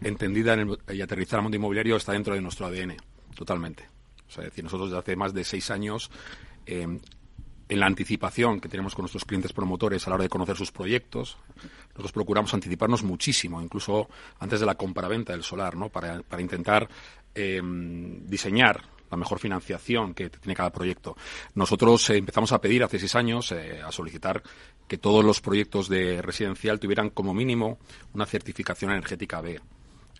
[0.00, 2.96] entendida en el, y aterrizada al mundo inmobiliario, está dentro de nuestro ADN,
[3.34, 3.88] totalmente.
[4.28, 6.10] O sea, decir, nosotros desde hace más de seis años
[6.66, 6.98] eh,
[7.68, 10.72] en la anticipación que tenemos con nuestros clientes promotores a la hora de conocer sus
[10.72, 11.38] proyectos.
[11.90, 15.88] Nosotros procuramos anticiparnos muchísimo, incluso antes de la compraventa del solar, ¿no?
[15.88, 16.88] para, para intentar
[17.34, 21.16] eh, diseñar la mejor financiación que tiene cada proyecto.
[21.54, 24.42] Nosotros eh, empezamos a pedir hace seis años, eh, a solicitar
[24.88, 27.78] que todos los proyectos de residencial tuvieran como mínimo
[28.14, 29.60] una certificación energética B.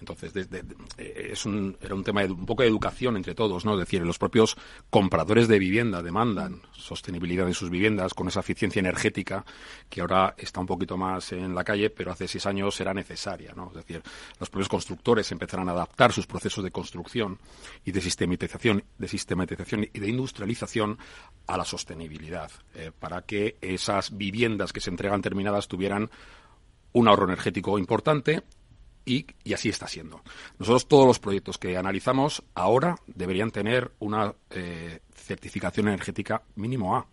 [0.03, 0.65] Entonces, de,
[0.99, 3.75] es un, era un tema de un poco de educación entre todos, ¿no?
[3.75, 4.57] Es decir, los propios
[4.91, 9.45] compradores de vivienda demandan sostenibilidad de sus viviendas con esa eficiencia energética
[9.89, 13.53] que ahora está un poquito más en la calle, pero hace seis años era necesaria,
[13.55, 13.69] ¿no?
[13.69, 14.03] Es decir,
[14.41, 17.39] los propios constructores empezarán a adaptar sus procesos de construcción
[17.85, 20.99] y de sistematización, de sistematización y de industrialización
[21.47, 26.11] a la sostenibilidad, eh, para que esas viviendas que se entregan terminadas tuvieran
[26.93, 28.43] un ahorro energético importante
[29.05, 30.23] y, y, así está siendo.
[30.59, 37.07] Nosotros todos los proyectos que analizamos ahora deberían tener una eh, certificación energética mínimo A.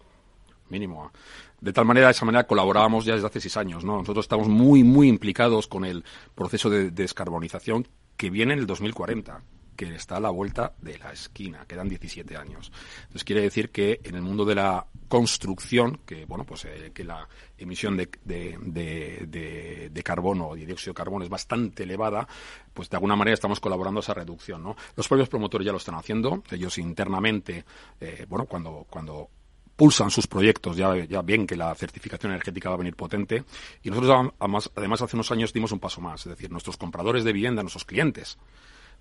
[0.70, 1.12] mínimo.
[1.60, 3.98] De tal manera, de esa manera colaborábamos ya desde hace seis años, ¿no?
[3.98, 6.04] Nosotros estamos muy, muy implicados con el
[6.36, 9.42] proceso de descarbonización que viene en el 2040
[9.80, 12.70] que está a la vuelta de la esquina, quedan 17 años.
[13.04, 17.06] Entonces quiere decir que en el mundo de la construcción, que bueno, pues eh, que
[17.06, 17.26] la
[17.58, 22.28] emisión de, de, de, carbono o de dióxido de carbono es bastante elevada,
[22.74, 24.76] pues de alguna manera estamos colaborando a esa reducción, ¿no?
[24.98, 27.64] Los propios promotores ya lo están haciendo, ellos internamente,
[28.02, 29.30] eh, bueno, cuando, cuando
[29.78, 33.46] pulsan sus proyectos, ya, ya ven que la certificación energética va a venir potente.
[33.82, 37.24] Y nosotros, además, además, hace unos años dimos un paso más, es decir, nuestros compradores
[37.24, 38.38] de vivienda, nuestros clientes,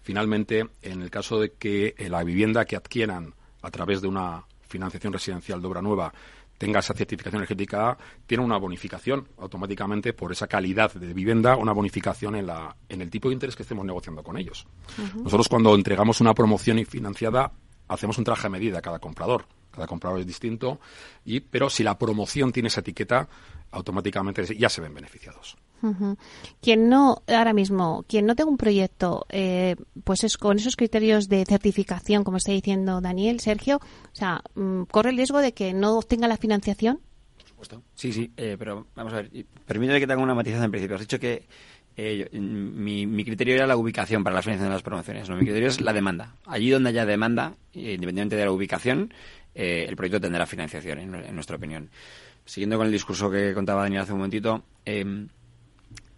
[0.03, 4.45] Finalmente, en el caso de que eh, la vivienda que adquieran a través de una
[4.69, 6.13] financiación residencial de obra nueva
[6.59, 11.73] tenga esa certificación energética A, tiene una bonificación automáticamente por esa calidad de vivienda, una
[11.73, 14.67] bonificación en, la, en el tipo de interés que estemos negociando con ellos.
[15.15, 17.53] Nosotros cuando entregamos una promoción financiada
[17.87, 19.47] hacemos un traje a medida a cada comprador.
[19.71, 20.81] Cada comprador es distinto,
[21.25, 23.29] y, pero si la promoción tiene esa etiqueta,
[23.71, 25.57] automáticamente ya se ven beneficiados.
[26.61, 31.29] Quien no, ahora mismo, quien no tenga un proyecto, eh, pues es con esos criterios
[31.29, 35.73] de certificación, como está diciendo Daniel, Sergio, o sea, mm, corre el riesgo de que
[35.73, 37.01] no obtenga la financiación.
[37.95, 39.31] Sí, sí, eh, pero vamos a ver,
[39.67, 40.97] permíteme que tenga una matización en principio.
[40.97, 41.47] Has dicho que
[41.97, 45.29] eh, mi, criterio era la ubicación para la financiación de las promociones.
[45.29, 46.37] No, mi criterio es la demanda.
[46.47, 49.13] Allí donde haya demanda, independientemente de la ubicación,
[49.55, 51.91] el proyecto tendrá financiación, en, en, nuestra opinión.
[52.45, 54.63] Siguiendo con el discurso que contaba Daniel hace un momentito,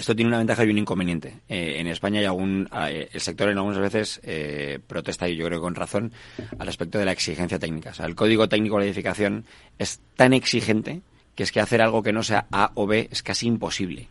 [0.01, 1.41] esto tiene una ventaja y un inconveniente.
[1.47, 5.45] Eh, en España hay algún, eh, el sector en algunas veces eh, protesta, y yo
[5.45, 6.13] creo que con razón,
[6.59, 7.93] al respecto de la exigencia técnica.
[8.03, 9.45] El código técnico de la edificación
[9.79, 11.03] es tan exigente
[11.35, 14.09] que es que hacer algo que no sea A o B es casi imposible.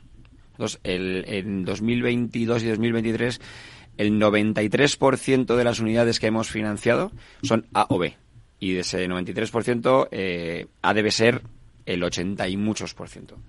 [0.51, 3.41] Entonces, el, en 2022 y 2023,
[3.97, 8.15] el 93% de las unidades que hemos financiado son A o B.
[8.59, 11.41] Y de ese 93%, A debe ser
[11.87, 13.39] el 80 y muchos por ciento.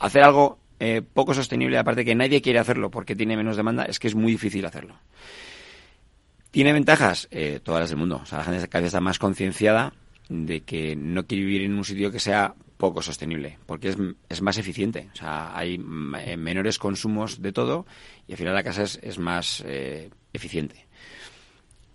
[0.00, 3.98] hacer algo eh, poco sostenible, aparte que nadie quiere hacerlo porque tiene menos demanda, es
[3.98, 4.94] que es muy difícil hacerlo.
[6.50, 7.28] ¿Tiene ventajas?
[7.30, 8.20] Eh, todas las del mundo.
[8.22, 9.92] O sea, la gente cada vez está más concienciada
[10.28, 13.94] de que no quiere vivir en un sitio que sea poco sostenible, porque
[14.28, 15.08] es, más eficiente.
[15.12, 17.86] O sea, hay eh, menores consumos de todo
[18.26, 19.64] y al final la casa es, más
[20.32, 20.86] eficiente.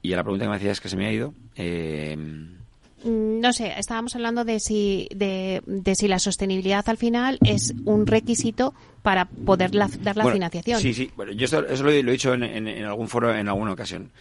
[0.01, 1.33] Y a la pregunta que me hacías que se me ha ido.
[1.55, 2.62] Mm,
[3.05, 5.61] no sé, estábamos hablando de si, de,
[5.95, 10.79] si la sostenibilidad al final es un requisito para poder dar la financiación.
[10.79, 14.11] Sí, sí, bueno, yo eso lo, he, dicho en, algún foro en alguna ocasión.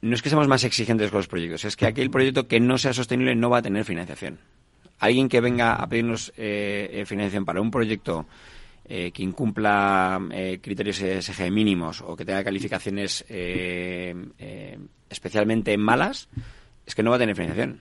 [0.00, 2.78] No es que seamos más exigentes con los proyectos, es que aquel proyecto que no
[2.78, 4.38] sea sostenible no va a tener financiación.
[4.98, 8.26] Alguien que venga a pedirnos eh, eh, financiación para un proyecto
[8.84, 10.20] eh, que incumpla
[10.60, 13.24] criterios ESG mínimos o que tenga calificaciones
[15.08, 16.28] especialmente malas,
[16.88, 17.80] es que no va a tener financiación.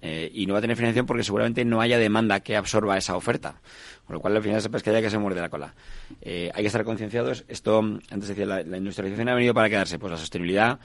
[0.00, 3.14] Eh, y no va a tener financiación porque seguramente no haya demanda que absorba esa
[3.16, 3.60] oferta.
[4.06, 5.74] Con lo cual, al final, es que haya que se muerde la cola.
[6.22, 7.44] Eh, hay que estar concienciados.
[7.48, 9.98] Esto, antes decía, la, industrialización ha venido para quedarse.
[9.98, 10.78] Pues la sostenibilidad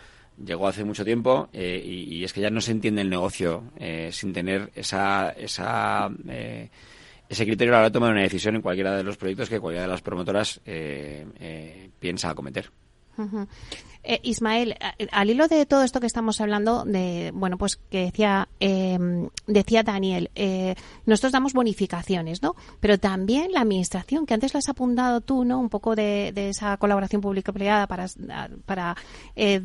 [0.44, 3.72] llegó hace mucho tiempo eh, y, es que ya no se entiende el negocio
[4.12, 6.10] sin tener esa, esa
[7.30, 9.60] ese criterio a la hora de tomar una decisión en cualquiera de los proyectos que
[9.60, 10.60] cualquiera de las promotoras
[12.00, 12.72] piensa acometer.
[14.04, 14.76] Eh, Ismael,
[15.12, 19.84] al hilo de todo esto que estamos hablando, de bueno, pues que decía em, decía
[19.84, 20.74] Daniel, eh,
[21.06, 22.56] nosotros damos bonificaciones, ¿no?
[22.80, 25.60] Pero también la administración, que antes las has apuntado tú, ¿no?
[25.60, 28.08] Un poco de, esa colaboración público-privada para
[28.66, 28.96] para
[29.36, 29.62] eh,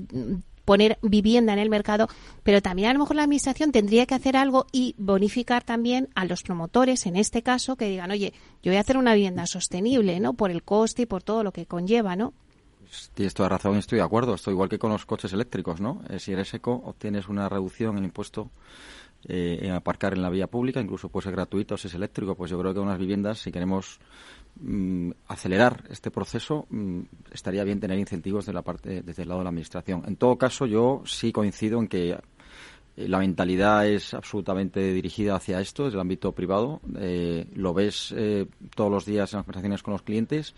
[0.67, 2.09] poner vivienda en el mercado,
[2.43, 6.27] pero también a lo mejor la administración tendría que hacer algo y bonificar también a
[6.27, 10.21] los promotores, en este caso, que digan, oye, yo voy a hacer una vivienda sostenible,
[10.21, 10.35] ¿no?
[10.35, 12.35] Por el coste y por todo lo que conlleva, ¿no?
[13.15, 14.35] Tienes toda razón, estoy de acuerdo.
[14.35, 16.03] Esto igual que con los coches eléctricos, ¿no?
[16.09, 18.51] Eh, si eres eco, obtienes una reducción en impuesto
[19.29, 22.35] eh, en aparcar en la vía pública, incluso puede ser gratuito si es eléctrico.
[22.35, 23.99] Pues yo creo que unas viviendas, si queremos
[24.61, 27.01] mm, acelerar este proceso, mm,
[27.33, 30.03] estaría bien tener incentivos de la parte, desde el lado de la administración.
[30.07, 35.61] En todo caso, yo sí coincido en que eh, la mentalidad es absolutamente dirigida hacia
[35.61, 36.81] esto, desde el ámbito privado.
[37.55, 38.15] lo ves
[38.75, 40.55] todos los días en las conversaciones con los clientes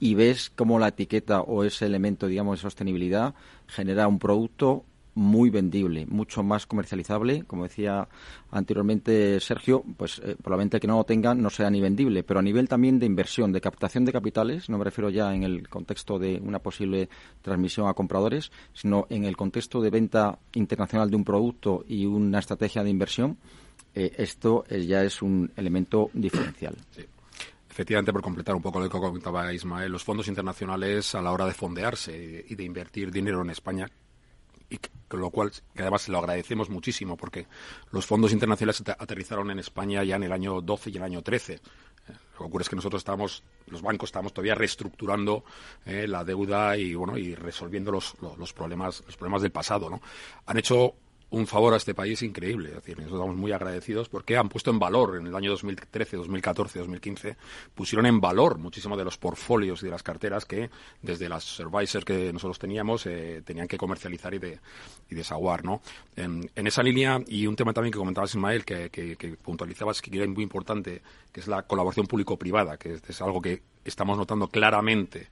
[0.00, 3.34] y ves cómo la etiqueta o ese elemento, digamos, de sostenibilidad
[3.66, 7.44] genera un producto muy vendible, mucho más comercializable.
[7.44, 8.08] Como decía
[8.50, 12.42] anteriormente Sergio, pues eh, probablemente que no lo tengan no sea ni vendible, pero a
[12.42, 16.18] nivel también de inversión, de captación de capitales, no me refiero ya en el contexto
[16.18, 17.08] de una posible
[17.42, 22.40] transmisión a compradores, sino en el contexto de venta internacional de un producto y una
[22.40, 23.38] estrategia de inversión,
[23.94, 26.74] eh, esto eh, ya es un elemento diferencial.
[27.74, 31.44] Efectivamente, por completar un poco lo que comentaba Ismael, los fondos internacionales a la hora
[31.44, 33.90] de fondearse y de invertir dinero en España
[34.70, 37.48] y con lo cual que además lo agradecemos muchísimo porque
[37.90, 41.60] los fondos internacionales aterrizaron en España ya en el año 12 y el año 13.
[42.06, 45.42] Lo que ocurre es que nosotros estamos, los bancos estamos todavía reestructurando
[45.84, 50.00] eh, la deuda y bueno y resolviendo los, los, problemas los problemas del pasado, ¿no?
[50.46, 50.94] Han hecho
[51.34, 52.68] un favor a este país increíble.
[52.68, 56.16] Es decir, nosotros estamos muy agradecidos porque han puesto en valor en el año 2013,
[56.16, 57.36] 2014, 2015,
[57.74, 60.70] pusieron en valor muchísimo de los portfolios y de las carteras que
[61.02, 64.60] desde las services que nosotros teníamos eh, tenían que comercializar y, de,
[65.10, 65.64] y desaguar.
[65.64, 65.82] ¿no?
[66.14, 70.16] En, esa línea, y un tema también que comentabas, Ismael, que, que, que puntualizabas que
[70.16, 75.28] era muy importante, que es la colaboración público-privada, que es algo que estamos notando claramente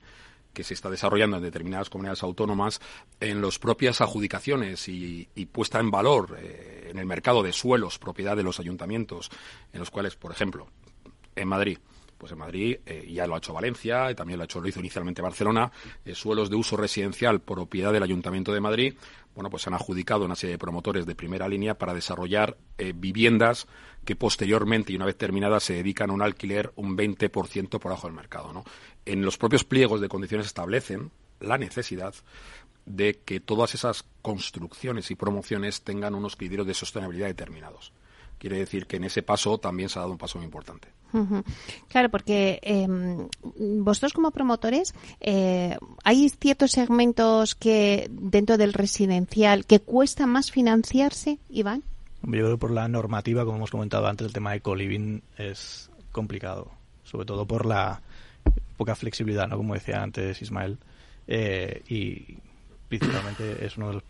[0.53, 2.79] que se está desarrollando en determinadas comunidades autónomas
[3.19, 8.35] en las propias adjudicaciones y, puesta en valor eh, en el mercado de suelos, propiedad
[8.35, 9.29] de los ayuntamientos,
[9.71, 10.67] en los cuales, por ejemplo,
[11.35, 11.77] en Madrid,
[12.17, 14.67] pues en Madrid eh, ya lo ha hecho Valencia y también lo, ha hecho, lo
[14.67, 15.69] hizo inicialmente Barcelona,
[16.05, 18.93] eh, suelos de uso residencial propiedad del Ayuntamiento de Madrid,
[19.35, 22.57] bueno, pues han adjudicado una serie de promotores de primera línea para desarrollar
[22.95, 23.67] viviendas
[24.05, 28.07] que posteriormente y una vez terminadas se dedican a un alquiler un 20% por abajo
[28.07, 28.53] del mercado.
[28.53, 28.63] ¿no?
[29.05, 32.13] En los propios pliegos de condiciones establecen la necesidad
[32.85, 37.93] de que todas esas construcciones y promociones tengan unos criterios de sostenibilidad determinados.
[38.43, 40.89] Quiere decir que en ese paso también se ha dado un paso muy importante.
[41.87, 43.29] Claro, porque em,
[43.81, 51.39] vosotros como promotores, eh, ¿hay ciertos segmentos que dentro del residencial que cuesta más financiarse,
[51.49, 51.83] Iván?
[52.23, 55.89] Yo creo que por la normativa, como hemos comentado antes, el tema de co-living es
[56.11, 56.69] complicado,
[57.05, 58.01] sobre todo por la
[58.75, 59.55] poca flexibilidad, ¿no?
[59.55, 60.79] Como decía antes Ismael,
[61.27, 62.39] eh, y
[63.61, 64.03] es uno de los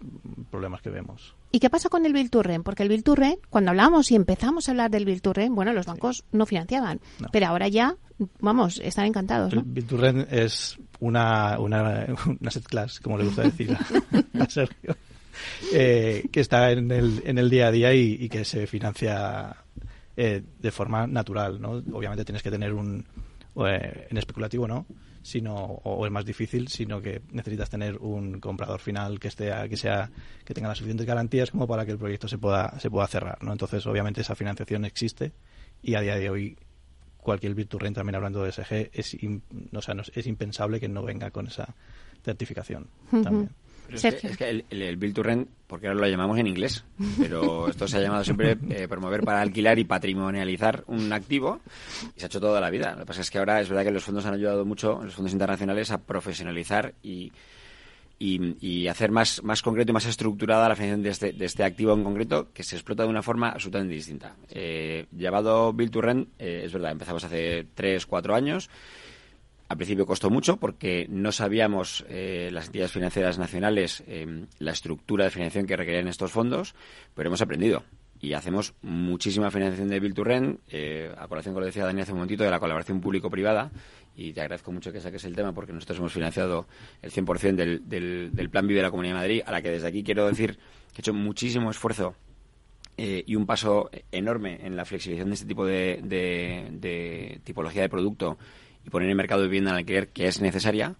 [0.49, 1.36] problemas que vemos.
[1.51, 2.63] ¿Y qué pasa con el Bilturren?
[2.63, 6.45] Porque el Bilturren, cuando hablamos y empezamos a hablar del Bilturren, bueno, los bancos no
[6.45, 6.99] financiaban,
[7.31, 7.95] pero ahora ya,
[8.39, 9.53] vamos, están encantados.
[9.53, 12.07] El Bilturren es una, una,
[12.39, 13.77] una set class, como le gusta decir
[14.39, 14.95] a Sergio.
[15.73, 19.55] Eh, que está en el, en el día a día y, que se financia
[20.15, 21.71] eh, de forma natural, ¿no?
[21.91, 23.03] Obviamente tienes que tener un,
[23.67, 24.86] eh, en especulativo, ¿no?
[25.24, 29.78] Sino, o es más difícil, sino que necesitas tener un comprador final que esté, que
[29.78, 30.11] sea,
[30.43, 33.41] que tenga las suficientes garantías como para que el proyecto se pueda, se pueda cerrar,
[33.41, 33.53] ¿no?
[33.53, 35.32] Entonces, obviamente esa financiación existe
[35.82, 36.57] y a día de hoy
[37.17, 39.17] cualquier Virturrent, también hablando de SG, es,
[39.71, 39.80] no,
[40.13, 41.74] es impensable que no venga con esa
[42.21, 43.49] certificación también
[43.91, 46.84] es que, el, el, Build to Rent, porque ahora lo llamamos en inglés,
[47.19, 51.59] pero esto se ha llamado siempre eh, promover para alquilar y patrimonializar un activo
[52.15, 52.93] y se ha hecho toda la vida.
[52.93, 55.13] Lo que pasa es que ahora es verdad que los fondos han ayudado mucho, los
[55.13, 57.31] fondos internacionales, a profesionalizar y,
[58.19, 61.93] y, hacer más, más concreto y más estructurada la financiación de este, de este activo
[61.93, 64.36] en concreto que se explota de una forma absolutamente distinta.
[64.49, 68.69] Eh, llevado Build to Rent, eh, es verdad, empezamos hace 3, 4 años
[69.74, 75.26] al principio costó mucho porque no sabíamos eh, las entidades financieras nacionales eh, la estructura
[75.26, 76.76] de financiación que requerían estos fondos,
[77.15, 77.84] pero hemos aprendido.
[78.21, 81.86] Y hacemos muchísima financiación de Bill to Rent, eh, a colación con lo que decía
[81.86, 83.71] Dani hace un momentito, de la colaboración público-privada,
[84.15, 86.67] y te agradezco mucho que saques el tema porque nosotros hemos financiado
[87.01, 89.88] el 100% del, del, del Plan Vive la Comunidad de Madrid, a la que desde
[89.88, 90.55] aquí quiero decir
[90.93, 92.15] que he hecho muchísimo esfuerzo
[92.95, 97.89] eh, y un paso enorme en la flexibilización de este tipo de, de tipología de
[97.89, 98.38] producto
[98.86, 100.95] y poner en mercado de vivienda en alquiler que es necesaria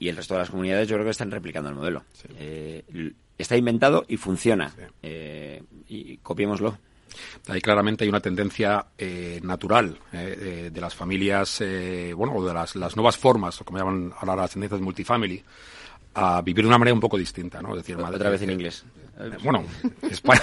[0.00, 2.04] y el resto de las comunidades yo creo que están replicando el modelo.
[2.38, 4.74] Eh, está inventado y funciona.
[5.02, 6.78] Eh, y copiémoslo.
[7.48, 11.62] Ahí claramente hay una tendencia eh, natural de las familias,
[12.16, 15.42] bueno, o de las, las, nuevas formas, o como llaman ahora las tendencias multifamily,
[16.14, 17.70] a vivir de una manera un poco distinta, ¿no?
[17.70, 18.84] Es decir, otra vez en inglés.
[19.42, 19.64] Bueno,
[20.10, 20.40] España,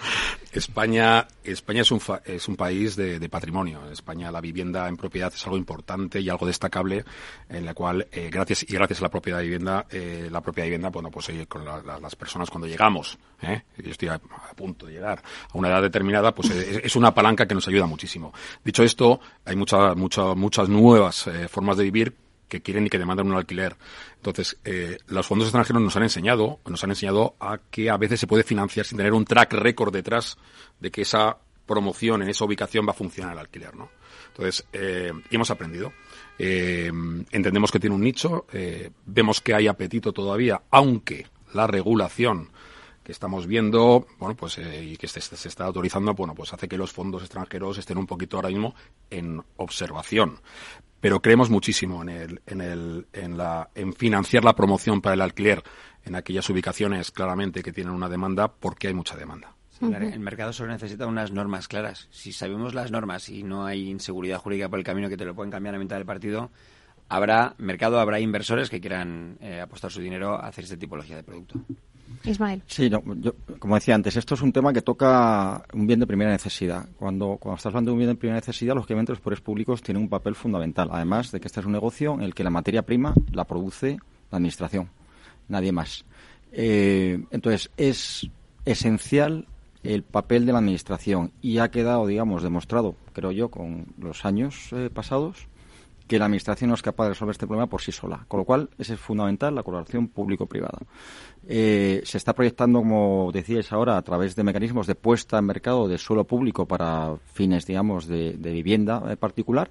[0.52, 3.84] España, España es un, es un país de, patrimonio.
[3.86, 7.04] En España la vivienda en propiedad es algo importante y algo destacable,
[7.48, 10.64] en la cual, eh, gracias y gracias a la propiedad de vivienda, eh, la propia
[10.64, 13.62] vivienda, bueno, pues eh, con las personas cuando llegamos, ¿eh?
[13.76, 14.18] yo estoy a,
[14.56, 18.32] punto de llegar a una edad determinada, pues es, una palanca que nos ayuda muchísimo.
[18.64, 23.26] Dicho esto, hay mucha, mucha, muchas nuevas formas de vivir que quieren y que demandan
[23.26, 23.76] un alquiler.
[24.16, 28.20] Entonces, eh, los fondos extranjeros nos han enseñado, nos han enseñado a que a veces
[28.20, 30.36] se puede financiar sin tener un track record detrás
[30.80, 33.90] de que esa promoción en esa ubicación va a funcionar el alquiler, ¿no?
[34.28, 35.92] Entonces, eh, hemos aprendido.
[36.38, 36.90] Eh,
[37.30, 38.46] entendemos que tiene un nicho,
[39.06, 42.50] vemos que hay apetito todavía, aunque la regulación
[43.02, 46.76] que estamos viendo, bueno, pues y que se, se, está autorizando, bueno, pues hace que
[46.76, 48.74] los fondos extranjeros estén un poquito ahora mismo
[49.10, 50.40] en observación
[51.00, 55.20] pero creemos muchísimo en, el, en, el, en, la, en financiar la promoción para el
[55.20, 55.62] alquiler
[56.04, 59.56] en aquellas ubicaciones claramente que tienen una demanda porque hay mucha demanda.
[59.80, 62.08] El mercado solo necesita unas normas claras.
[62.10, 65.34] Si sabemos las normas y no hay inseguridad jurídica por el camino que te lo
[65.34, 66.50] pueden cambiar a mitad del partido,
[67.08, 71.22] habrá mercado, habrá inversores que quieran eh, apostar su dinero a hacer esta tipología de
[71.22, 71.60] producto.
[72.24, 72.62] Ismael.
[72.66, 73.02] Sí, yo,
[73.58, 76.88] como decía antes, esto es un tema que toca un bien de primera necesidad.
[76.98, 80.02] Cuando, cuando estás hablando de un bien de primera necesidad, lógicamente los poderes públicos tienen
[80.02, 80.88] un papel fundamental.
[80.92, 83.98] Además de que este es un negocio en el que la materia prima la produce
[84.30, 84.90] la administración,
[85.48, 86.04] nadie más.
[86.52, 88.28] Eh, entonces, es
[88.64, 89.46] esencial
[89.82, 94.68] el papel de la administración y ha quedado, digamos, demostrado, creo yo, con los años
[94.72, 95.48] eh, pasados,
[96.06, 98.24] que la Administración no es capaz de resolver este problema por sí sola.
[98.28, 100.78] Con lo cual, es fundamental la colaboración público-privada.
[101.46, 105.88] Eh, se está proyectando, como decíais ahora, a través de mecanismos de puesta en mercado
[105.88, 109.70] de suelo público para fines, digamos, de, vivienda particular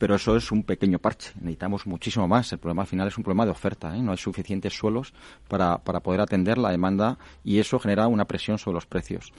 [0.00, 1.32] pero eso es un pequeño parche.
[1.34, 2.50] Necesitamos muchísimo más.
[2.54, 3.94] El problema al final es un problema de oferta.
[3.94, 4.00] ¿eh?
[4.00, 5.12] No hay suficientes suelos
[5.46, 9.30] para, para poder atender la demanda y eso genera una presión sobre los precios.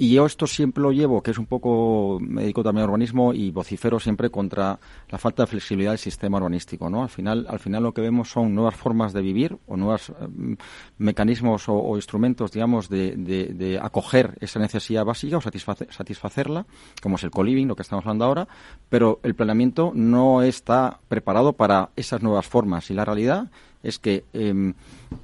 [0.00, 3.34] Y yo esto siempre lo llevo, que es un poco, me dedico también al urbanismo
[3.34, 4.78] y vocifero siempre contra
[5.08, 7.02] la falta de flexibilidad del sistema urbanístico, ¿no?
[7.02, 10.56] Al final, al final lo que vemos son nuevas formas de vivir o nuevos eh,
[10.98, 16.66] mecanismos o, instrumentos, digamos, de, de, acoger esa necesidad básica o satisfacerla,
[17.02, 18.46] como es el co-living, lo que estamos hablando ahora,
[18.88, 23.50] pero el planeamiento no está preparado para esas nuevas formas y la realidad
[23.82, 24.74] es que em,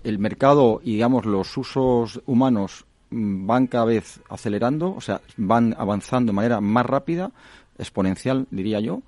[0.02, 5.74] el mercado y, digamos, los usos humanos Mm, van cada vez acelerando, o sea, van
[5.78, 7.30] avanzando de manera más rápida,
[7.78, 9.02] exponencial, diría yo,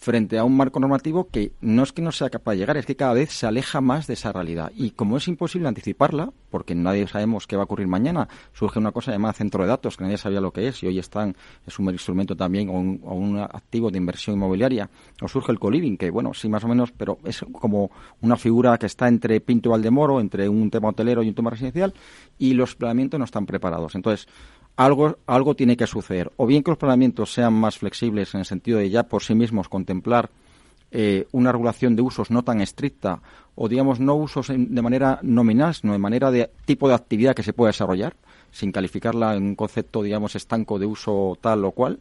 [0.00, 2.86] frente a un marco normativo que no es que no sea capaz de llegar, es
[2.86, 4.72] que cada vez se aleja más de esa realidad.
[4.74, 8.92] Y como es imposible anticiparla, porque nadie sabemos qué va a ocurrir mañana, surge una
[8.92, 11.36] cosa llamada centro de datos, que nadie sabía lo que es, y hoy están,
[11.66, 14.88] es un instrumento también o un, activo de inversión inmobiliaria,
[15.20, 17.90] o surge el coliving, que bueno, sí más o menos, pero es como
[18.22, 21.50] una figura que está entre Pinto y Valdemoro, entre un tema hotelero y un tema
[21.50, 21.92] residencial,
[22.38, 23.94] y los planeamientos no están preparados.
[23.94, 24.26] Entonces,
[24.76, 26.32] algo, algo tiene que suceder.
[26.36, 29.34] O bien que los planeamientos sean más flexibles en el sentido de ya por sí
[29.34, 30.30] mismos contemplar
[30.92, 33.20] eh, una regulación de usos no tan estricta
[33.54, 37.42] o, digamos, no usos de manera nominal, sino de manera de tipo de actividad que
[37.42, 38.16] se pueda desarrollar,
[38.50, 42.00] sin calificarla en un concepto, digamos, estanco de uso tal o cual,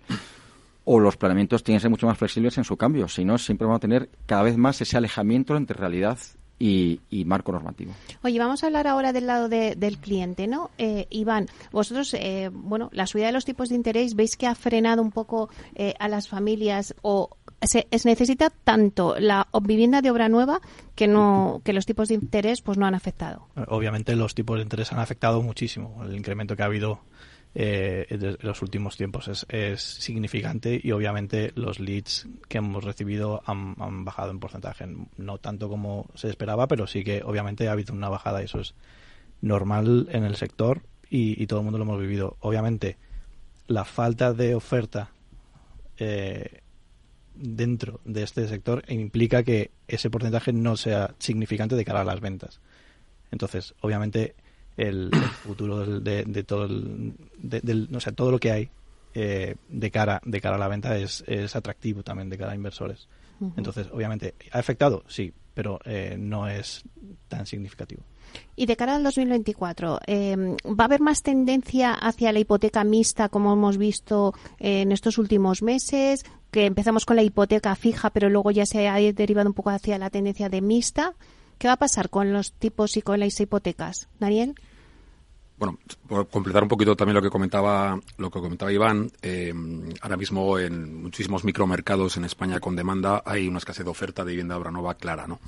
[0.86, 3.08] o los planeamientos tienen que ser mucho más flexibles en su cambio.
[3.08, 6.18] Si no, siempre vamos a tener cada vez más ese alejamiento entre realidad
[6.60, 7.94] y, marco normativo.
[8.22, 10.72] Oye, vamos a hablar ahora del lado del cliente, ¿no?
[10.78, 14.56] Eh, Iván, vosotros, eh, bueno, la subida de los tipos de interés, ¿veis que ha
[14.56, 20.30] frenado un poco eh, a las familias o se, necesita tanto la vivienda de obra
[20.30, 20.62] nueva
[20.96, 23.48] que no que los tipos de interés pues no han afectado?
[23.68, 26.04] Obviamente los tipos de interés han afectado muchísimo.
[26.04, 27.00] El incremento que ha habido
[27.56, 34.06] eh, en los últimos tiempos es, significante y obviamente los leads que hemos recibido han,
[34.06, 34.88] bajado en porcentaje,
[35.18, 38.60] no tanto como se esperaba, pero sí que obviamente ha habido una bajada y eso
[38.60, 38.76] es
[39.42, 42.38] normal en el sector y, todo el mundo lo hemos vivido.
[42.42, 42.98] Obviamente
[43.68, 45.12] la falta de oferta
[45.98, 46.62] eh,
[47.34, 52.20] dentro de este sector implica que ese porcentaje no sea significante de cara a las
[52.20, 52.60] ventas.
[53.32, 54.36] Entonces, obviamente,
[54.80, 55.12] el,
[55.44, 57.14] futuro de, de, todo el,
[57.94, 58.70] o sea, todo lo que hay
[59.14, 62.56] eh, de cara de cara a la venta es, es atractivo también de cara a
[62.56, 63.08] inversores.
[63.56, 65.06] Entonces, obviamente, ¿ha afectado?
[65.08, 66.84] Sí, pero eh, no es
[67.30, 68.04] tan significativo.
[68.58, 73.30] Y de cara al 2024, em, ¿va a haber más tendencia hacia la hipoteca mixta
[73.30, 76.26] como hemos visto en estos últimos meses?
[76.52, 79.98] Que empezamos con la hipoteca fija, pero luego ya se ha derivado un poco hacia
[79.98, 81.14] la tendencia de mixta.
[81.58, 84.10] ¿Qué va a pasar con los tipos y con las hipotecas?
[84.20, 84.56] Daniel
[85.60, 89.54] bueno, por completar un poquito también lo que comentaba, lo que comentaba Iván, eh,
[90.02, 94.32] ahora mismo en muchísimos micromercados en España con demanda hay una escasez de oferta de
[94.32, 95.40] vivienda obra nueva clara, ¿no?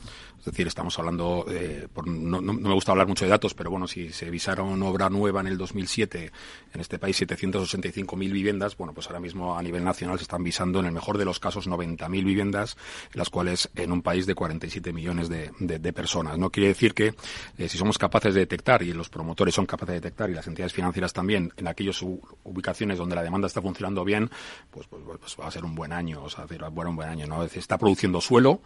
[0.42, 3.88] Es decir, estamos hablando, eh, por, no, me gusta hablar mucho de datos, pero bueno,
[3.88, 6.32] si se visaron obra nueva en el 2007
[6.74, 10.80] en este país 785.000 viviendas, bueno, pues ahora mismo a nivel nacional se están visando
[10.80, 12.76] en el mejor de los casos 90.000 viviendas,
[13.14, 16.40] en las cuales en un país de 47 millones de, de, personas.
[16.40, 17.14] No quiere decir que
[17.60, 20.74] eh, si somos capaces de detectar y los promotores son capaces de y las entidades
[20.74, 24.30] financieras también en aquellas ubicaciones donde la demanda está funcionando bien,
[24.70, 27.28] pues, pues, pues va a ser un buen año, o sea, va un buen año,
[27.28, 27.44] ¿no?
[27.44, 28.62] Está produciendo suelo,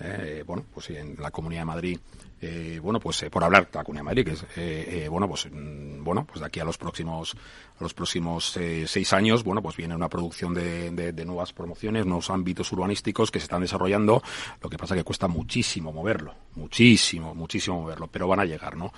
[0.00, 1.98] eh, bueno, pues en la Comunidad de Madrid,
[2.40, 5.46] eh, bueno, pues eh, por hablar de la Comunidad de Madrid, que es, bueno, pues
[5.50, 7.36] mm, bueno, pues de aquí a los próximos,
[7.78, 12.28] a los próximos seis años, bueno, pues viene una producción de, de, nuevas promociones, nuevos
[12.30, 14.20] ámbitos urbanísticos que se están desarrollando.
[14.60, 18.92] Lo que pasa que cuesta muchísimo moverlo, muchísimo, muchísimo moverlo, pero van a llegar, ¿no?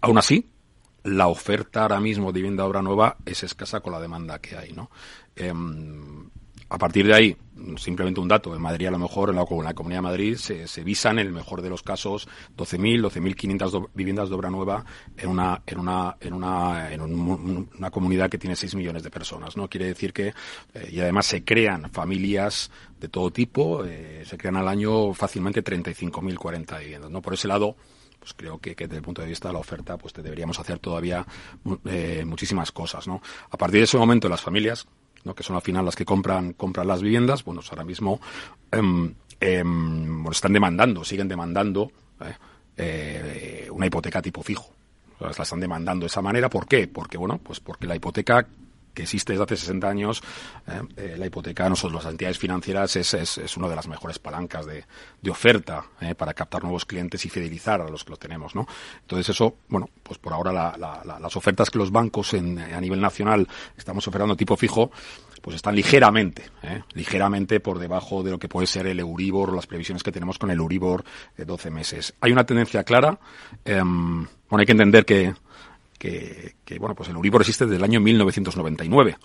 [0.00, 0.50] Aún así,
[1.04, 4.72] la oferta ahora mismo de vivienda obra nueva es escasa con la demanda que hay,
[4.72, 4.90] ¿no?
[5.36, 6.30] Em,
[6.72, 7.36] a partir de ahí,
[7.76, 11.18] simplemente un dato, en Madrid a lo mejor, en la, Comunidad de Madrid, se, visan
[11.18, 12.26] en el mejor de los casos
[12.56, 14.82] 12.000, 12.500 viviendas de obra nueva
[15.18, 19.54] en una, en una, en una, en una comunidad que tiene 6 millones de personas,
[19.54, 19.68] ¿no?
[19.68, 20.28] Quiere decir que,
[20.72, 25.62] eh, y además se crean familias de todo tipo, eh, se crean al año fácilmente
[25.62, 27.20] 35.040 viviendas, ¿no?
[27.20, 27.76] Por ese lado,
[28.22, 31.26] pues creo que, desde el punto de vista de la oferta, pues deberíamos hacer todavía
[31.86, 33.20] eh, muchísimas cosas, ¿no?
[33.50, 34.86] A partir de ese momento, las familias,
[35.24, 35.34] ¿no?
[35.34, 38.20] que son al final las que compran, compran las viviendas, bueno, pues ahora mismo
[38.70, 42.34] em, em, están demandando, siguen demandando ¿eh?
[42.76, 44.72] Eh, una hipoteca tipo fijo.
[45.18, 46.48] la están demandando de esa manera.
[46.48, 46.86] ¿Por qué?
[46.86, 48.46] Porque, bueno, pues porque la hipoteca
[48.94, 50.22] que existe desde hace 60 años,
[50.66, 54.18] eh, eh, la hipoteca, nosotros las entidades financieras, es, es, es una de las mejores
[54.18, 54.84] palancas de,
[55.20, 58.66] de oferta eh, para captar nuevos clientes y fidelizar a los que los tenemos, ¿no?
[59.00, 62.80] Entonces eso, bueno, pues por ahora la, la, las ofertas que los bancos en, a
[62.80, 64.90] nivel nacional estamos ofertando tipo fijo,
[65.42, 66.44] pues están ligeramente,
[66.94, 70.38] ligeramente por debajo de lo que puede ser el Euribor o las previsiones que tenemos
[70.38, 71.04] con el Euribor
[71.36, 72.14] de 12 meses.
[72.20, 73.18] Hay una tendencia clara,
[73.64, 74.28] eh, bueno,
[74.60, 75.34] hay que entender que
[76.02, 79.16] que, bueno, pues el Euribor existe desde el año 1999.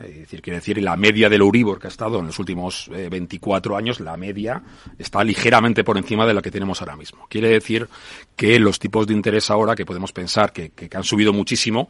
[0.00, 3.74] Es decir, quiere decir, la media del Euribor que ha estado en los últimos 24
[3.74, 4.60] eh, años, la media
[4.98, 7.26] está ligeramente por encima de la que tenemos ahora mismo.
[7.28, 7.88] Quiere decir
[8.34, 11.88] que los tipos de interés ahora, que podemos pensar que, que han subido muchísimo,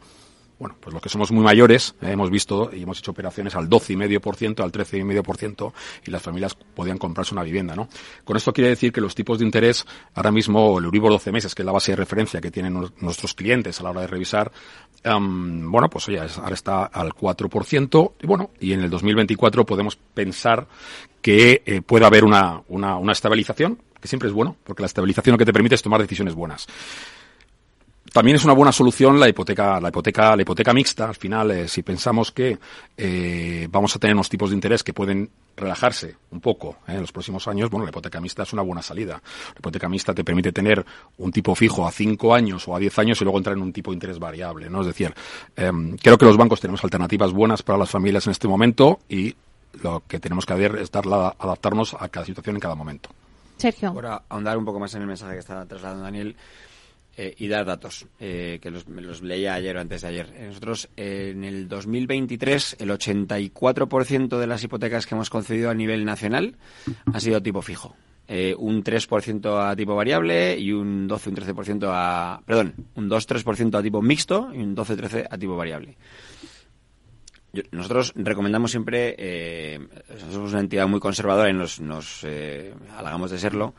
[0.57, 3.69] bueno, pues los que somos muy mayores eh, hemos visto y hemos hecho operaciones al
[3.69, 5.73] 12,5%, al 13,5%
[6.05, 7.89] y las familias podían comprarse una vivienda, ¿no?
[8.23, 11.53] Con esto quiere decir que los tipos de interés, ahora mismo el Euribor 12 meses,
[11.53, 14.51] que es la base de referencia que tienen nuestros clientes a la hora de revisar,
[15.03, 19.97] um, bueno, pues oye, ahora está al 4% y bueno, y en el 2024 podemos
[19.97, 20.67] pensar
[21.21, 25.37] que eh, puede haber una, una estabilización, que siempre es bueno, porque la estabilización lo
[25.37, 26.67] que te permite es tomar decisiones buenas.
[28.15, 31.09] También es una buena solución la hipoteca, la hipoteca, la hipoteca mixta.
[31.09, 32.57] Al final, eh, si pensamos que
[32.95, 37.01] eh, vamos a tener unos tipos de interés que pueden relajarse un poco eh, en
[37.01, 39.21] los próximos años, bueno, la hipoteca mixta es una buena salida.
[39.47, 40.85] La hipoteca mixta te permite tener
[41.17, 43.73] un tipo fijo a cinco años o a diez años y luego entrar en un
[43.73, 44.79] tipo de interés variable, ¿no?
[44.79, 45.13] Es decir,
[45.57, 49.35] em, creo que los bancos tenemos alternativas buenas para las familias en este momento y
[49.83, 53.09] lo que tenemos que hacer es darla, adaptarnos a cada situación en cada momento.
[53.57, 53.89] Sergio.
[53.89, 56.33] Ahora, ahondar un poco más en el mensaje que está trasladando Daniel.
[57.17, 60.33] Eh, y dar datos, eh, que los, los, leía ayer o antes de ayer.
[60.35, 66.03] Eh, nosotros, en el 2023, el 84% de las hipotecas que hemos concedido a nivel
[66.03, 66.57] nacional
[67.05, 67.95] han sido tipo fijo.
[68.57, 72.41] un 3% a tipo variable y un 12, un 13% a...
[72.45, 75.95] Perdón, un 2-3% a tipo mixto y un 12-13 a tipo variable.
[77.71, 79.79] nosotros recomendamos siempre,
[80.31, 82.25] somos una entidad muy conservadora y nos, nos
[82.97, 83.73] halagamos de serlo,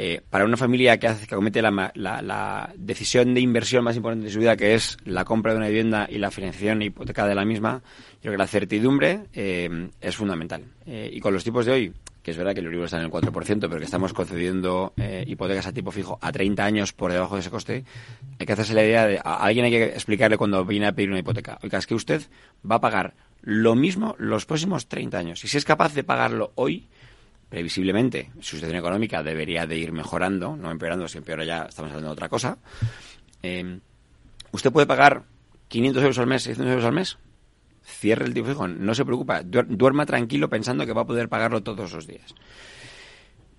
[0.00, 4.26] eh, para una familia que, hace, que comete la, la, decisión de inversión más importante
[4.26, 7.34] de su vida, que es la compra de una vivienda y la financiación hipoteca de
[7.34, 7.82] la misma,
[8.12, 10.62] yo creo que la certidumbre eh, es fundamental.
[10.86, 11.92] Eh, y con los tipos de hoy,
[12.22, 14.92] que es verdad que el Euribor está en el 4%, pero que estamos concediendo
[15.26, 17.84] hipotecas a tipo fijo a 30 años por debajo de ese coste,
[18.38, 19.18] hay que hacerse la idea de...
[19.18, 21.58] A alguien hay que explicarle cuando viene a pedir una hipoteca.
[21.64, 22.22] Oiga, es que usted
[22.70, 25.44] va a pagar lo mismo los próximos 30 años.
[25.44, 26.86] Y si es capaz de pagarlo hoy,
[27.48, 32.08] previsiblemente su situación económica debería de ir mejorando, no empeorando, si empeora ya estamos hablando
[32.08, 32.58] de otra cosa.
[33.42, 33.78] Eh,
[34.52, 35.24] usted puede pagar
[35.68, 37.18] 500 euros al mes, 600 euros al mes.
[37.82, 41.62] Cierre el tipo fijo, no se preocupa, duerma tranquilo pensando que va a poder pagarlo
[41.62, 42.34] todos los días.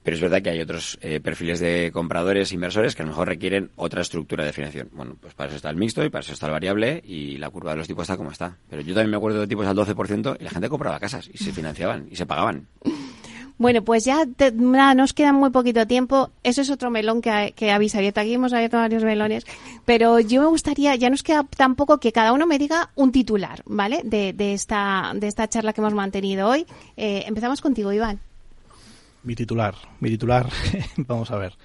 [0.04, 3.28] Pero es verdad que hay otros eh, perfiles de compradores, inversores, que a lo mejor
[3.28, 4.90] requieren otra estructura de financiación.
[4.94, 7.50] Bueno, pues para eso está el mixto y para eso está el variable y la
[7.50, 8.58] curva de los tipos está como está.
[8.70, 11.38] Pero yo también me acuerdo de tipos al 12% y la gente compraba casas y
[11.38, 12.68] se financiaban y se pagaban.
[13.60, 14.26] Bueno, pues ya
[14.96, 16.32] nos queda muy poquito tiempo.
[16.44, 18.22] Eso es otro melón que, que habéis abierto.
[18.22, 19.46] Aquí hemos abierto varios melones.
[19.84, 23.62] Pero yo me gustaría, ya nos queda tampoco que cada uno me diga un titular,
[23.66, 24.00] ¿vale?
[24.06, 26.66] De, de, esta, de esta charla que hemos mantenido hoy.
[26.96, 28.22] Eh, empezamos contigo, Iván.
[29.24, 30.50] Mi titular, mi titular,
[30.96, 31.58] vamos a ver.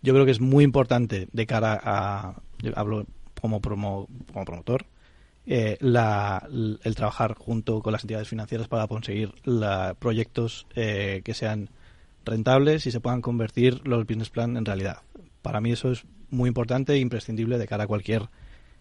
[0.00, 2.40] Yo creo que es muy importante de cara a,
[2.74, 3.04] hablo
[3.42, 4.86] como, promo, como promotor,
[5.48, 9.32] eh, el trabajar junto con las entidades financieras para conseguir
[10.00, 11.70] proyectos eh, que sean
[12.24, 14.98] rentables y se puedan convertir los business plan en realidad.
[15.42, 18.28] Para mí eso es muy importante e imprescindible de cara a cualquier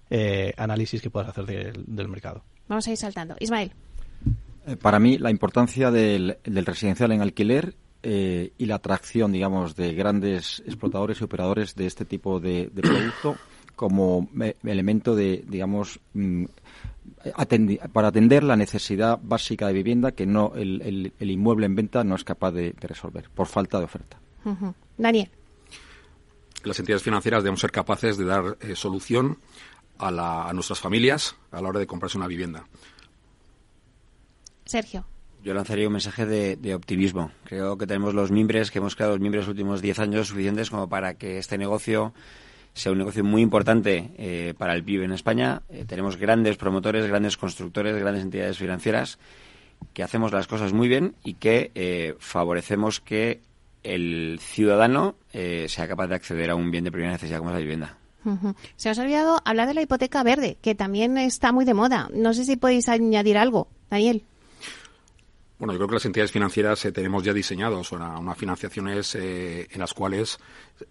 [0.09, 1.45] eh, análisis que puedas hacer
[1.85, 2.43] del mercado.
[2.67, 3.35] Vamos a ir saltando.
[3.39, 3.71] Ismael.
[4.81, 11.21] Para mí la importancia del, residencial en alquiler y la atracción, digamos, de grandes explotadores
[11.21, 13.35] y operadores de este tipo de producto
[13.75, 14.29] como
[14.63, 16.45] elemento de, digamos, mm,
[17.93, 22.23] para atender la necesidad básica de vivienda que no el, inmueble en venta no es
[22.23, 24.17] capaz de, resolver por falta de oferta.
[24.97, 25.29] Daniel.
[26.63, 29.37] Las entidades financieras debemos ser capaces de dar eh, solución
[29.97, 32.67] a, a nuestras familias a la hora de comprarse una vivienda.
[34.65, 35.05] Sergio
[35.45, 37.31] yo lanzaría un mensaje de, optimismo.
[37.43, 40.71] Creo que tenemos los mimbres que hemos creado los mimbres los últimos 10 años suficientes
[40.71, 42.15] como para que este negocio
[42.75, 45.63] sea un negocio muy importante eh, para el PIB en España.
[45.69, 49.17] Eh, tenemos grandes promotores, grandes constructores, grandes entidades financieras
[49.93, 53.41] que hacemos las cosas muy bien y que eh, favorecemos que
[53.83, 57.55] el ciudadano eh, sea capaz de acceder a un bien de primera necesidad como es
[57.55, 57.97] la vivienda.
[58.75, 62.09] Se os ha olvidado hablar de la hipoteca verde, que también está muy de moda.
[62.11, 64.23] No sé si podéis añadir algo, Daniel.
[65.57, 69.67] Bueno, yo creo que las entidades financieras eh, tenemos ya diseñados una, unas financiaciones eh,
[69.71, 70.37] en las cuales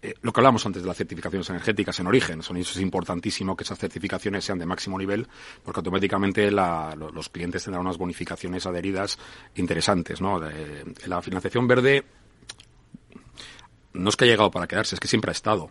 [0.00, 3.54] eh, lo que hablamos antes de las certificaciones energéticas en origen, son, eso es importantísimo
[3.56, 5.28] que esas certificaciones sean de máximo nivel
[5.62, 9.18] porque automáticamente la, los clientes tendrán unas bonificaciones adheridas
[9.56, 10.22] interesantes.
[10.22, 10.40] ¿no?
[10.40, 12.04] la financiación verde
[13.92, 15.70] no es que haya llegado para quedarse, es que siempre ha estado.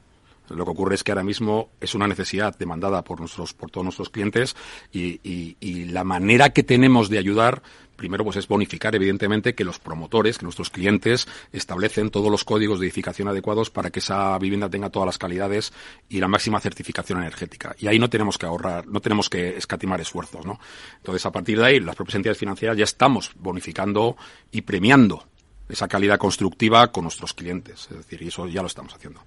[0.50, 3.86] Lo que ocurre es que ahora mismo es una necesidad demandada por nuestros, por todos
[3.86, 4.56] nuestros clientes
[4.92, 7.62] y, y, la manera que tenemos de ayudar
[7.96, 12.80] primero pues es bonificar evidentemente que los promotores, que nuestros clientes establecen todos los códigos
[12.80, 15.72] de edificación adecuados para que esa vivienda tenga todas las calidades
[16.10, 17.76] y la máxima certificación energética.
[17.80, 20.60] Y ahí no tenemos que ahorrar, no tenemos que escatimar esfuerzos, ¿no?
[20.98, 24.18] Entonces, a partir de ahí, las propias entidades financieras ya estamos bonificando
[24.52, 25.26] y premiando
[25.70, 27.88] esa calidad constructiva con nuestros clientes.
[27.90, 29.22] Es decir, y eso ya lo estamos haciendo.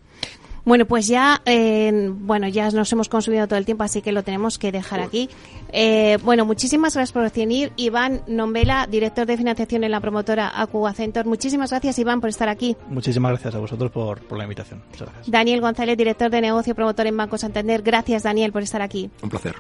[0.67, 4.25] Bueno, pues ya, eh, bueno, ya nos hemos consumido todo el tiempo, así que lo
[4.25, 5.31] tenemos que dejar aquí.
[5.73, 7.73] Eh, bueno, muchísimas gracias por venir.
[7.77, 11.25] Iván Nombela, director de financiación en la promotora Acuacentor.
[11.25, 12.77] Muchísimas gracias, Iván, por estar aquí.
[12.89, 14.83] Muchísimas gracias a vosotros por, por la invitación.
[14.91, 15.31] Muchas gracias.
[15.31, 17.83] Daniel González, director de negocio promotor en Banco Santander.
[17.83, 19.09] Gracias, Daniel, por estar aquí.
[19.23, 19.55] Un placer.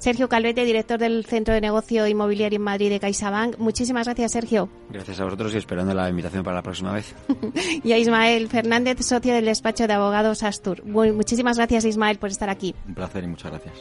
[0.00, 3.58] Sergio Calvete, director del Centro de Negocio Inmobiliario en Madrid de CaixaBank.
[3.58, 4.70] Muchísimas gracias, Sergio.
[4.88, 7.14] Gracias a vosotros y esperando la invitación para la próxima vez.
[7.84, 10.82] y a Ismael Fernández, socio del despacho de abogados Astur.
[10.86, 12.74] muchísimas gracias, Ismael, por estar aquí.
[12.88, 13.74] Un placer y muchas gracias.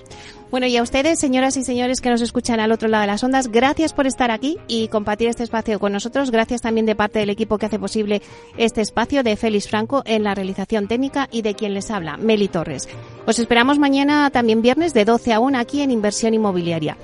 [0.51, 3.23] Bueno, y a ustedes, señoras y señores que nos escuchan al otro lado de las
[3.23, 6.31] ondas, gracias por estar aquí y compartir este espacio con nosotros.
[6.31, 8.21] Gracias también de parte del equipo que hace posible
[8.57, 12.49] este espacio de Félix Franco en la realización técnica y de quien les habla, Meli
[12.49, 12.89] Torres.
[13.25, 16.97] Os esperamos mañana también viernes de 12 a 1 aquí en Inversión Inmobiliaria.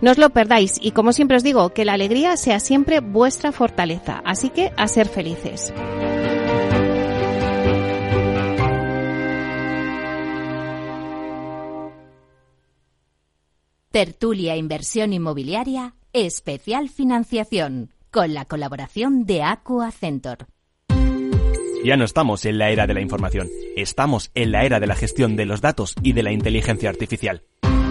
[0.00, 3.52] No os lo perdáis y como siempre os digo, que la alegría sea siempre vuestra
[3.52, 4.22] fortaleza.
[4.24, 5.72] Así que a ser felices.
[13.92, 20.46] Tertulia Inversión Inmobiliaria, especial financiación, con la colaboración de Aqua Centor.
[21.84, 24.94] Ya no estamos en la era de la información, estamos en la era de la
[24.94, 27.42] gestión de los datos y de la inteligencia artificial.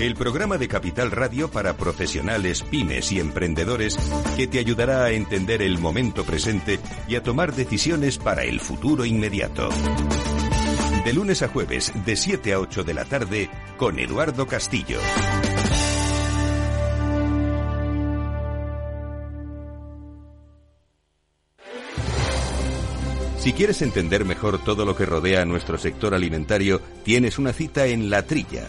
[0.00, 3.96] el programa de Capital Radio para profesionales, pymes y emprendedores
[4.36, 6.78] que te ayudará a entender el momento presente
[7.08, 9.68] y a tomar decisiones para el futuro inmediato.
[11.04, 15.00] De lunes a jueves, de 7 a 8 de la tarde, con Eduardo Castillo.
[23.38, 27.86] Si quieres entender mejor todo lo que rodea a nuestro sector alimentario, tienes una cita
[27.86, 28.68] en La Trilla.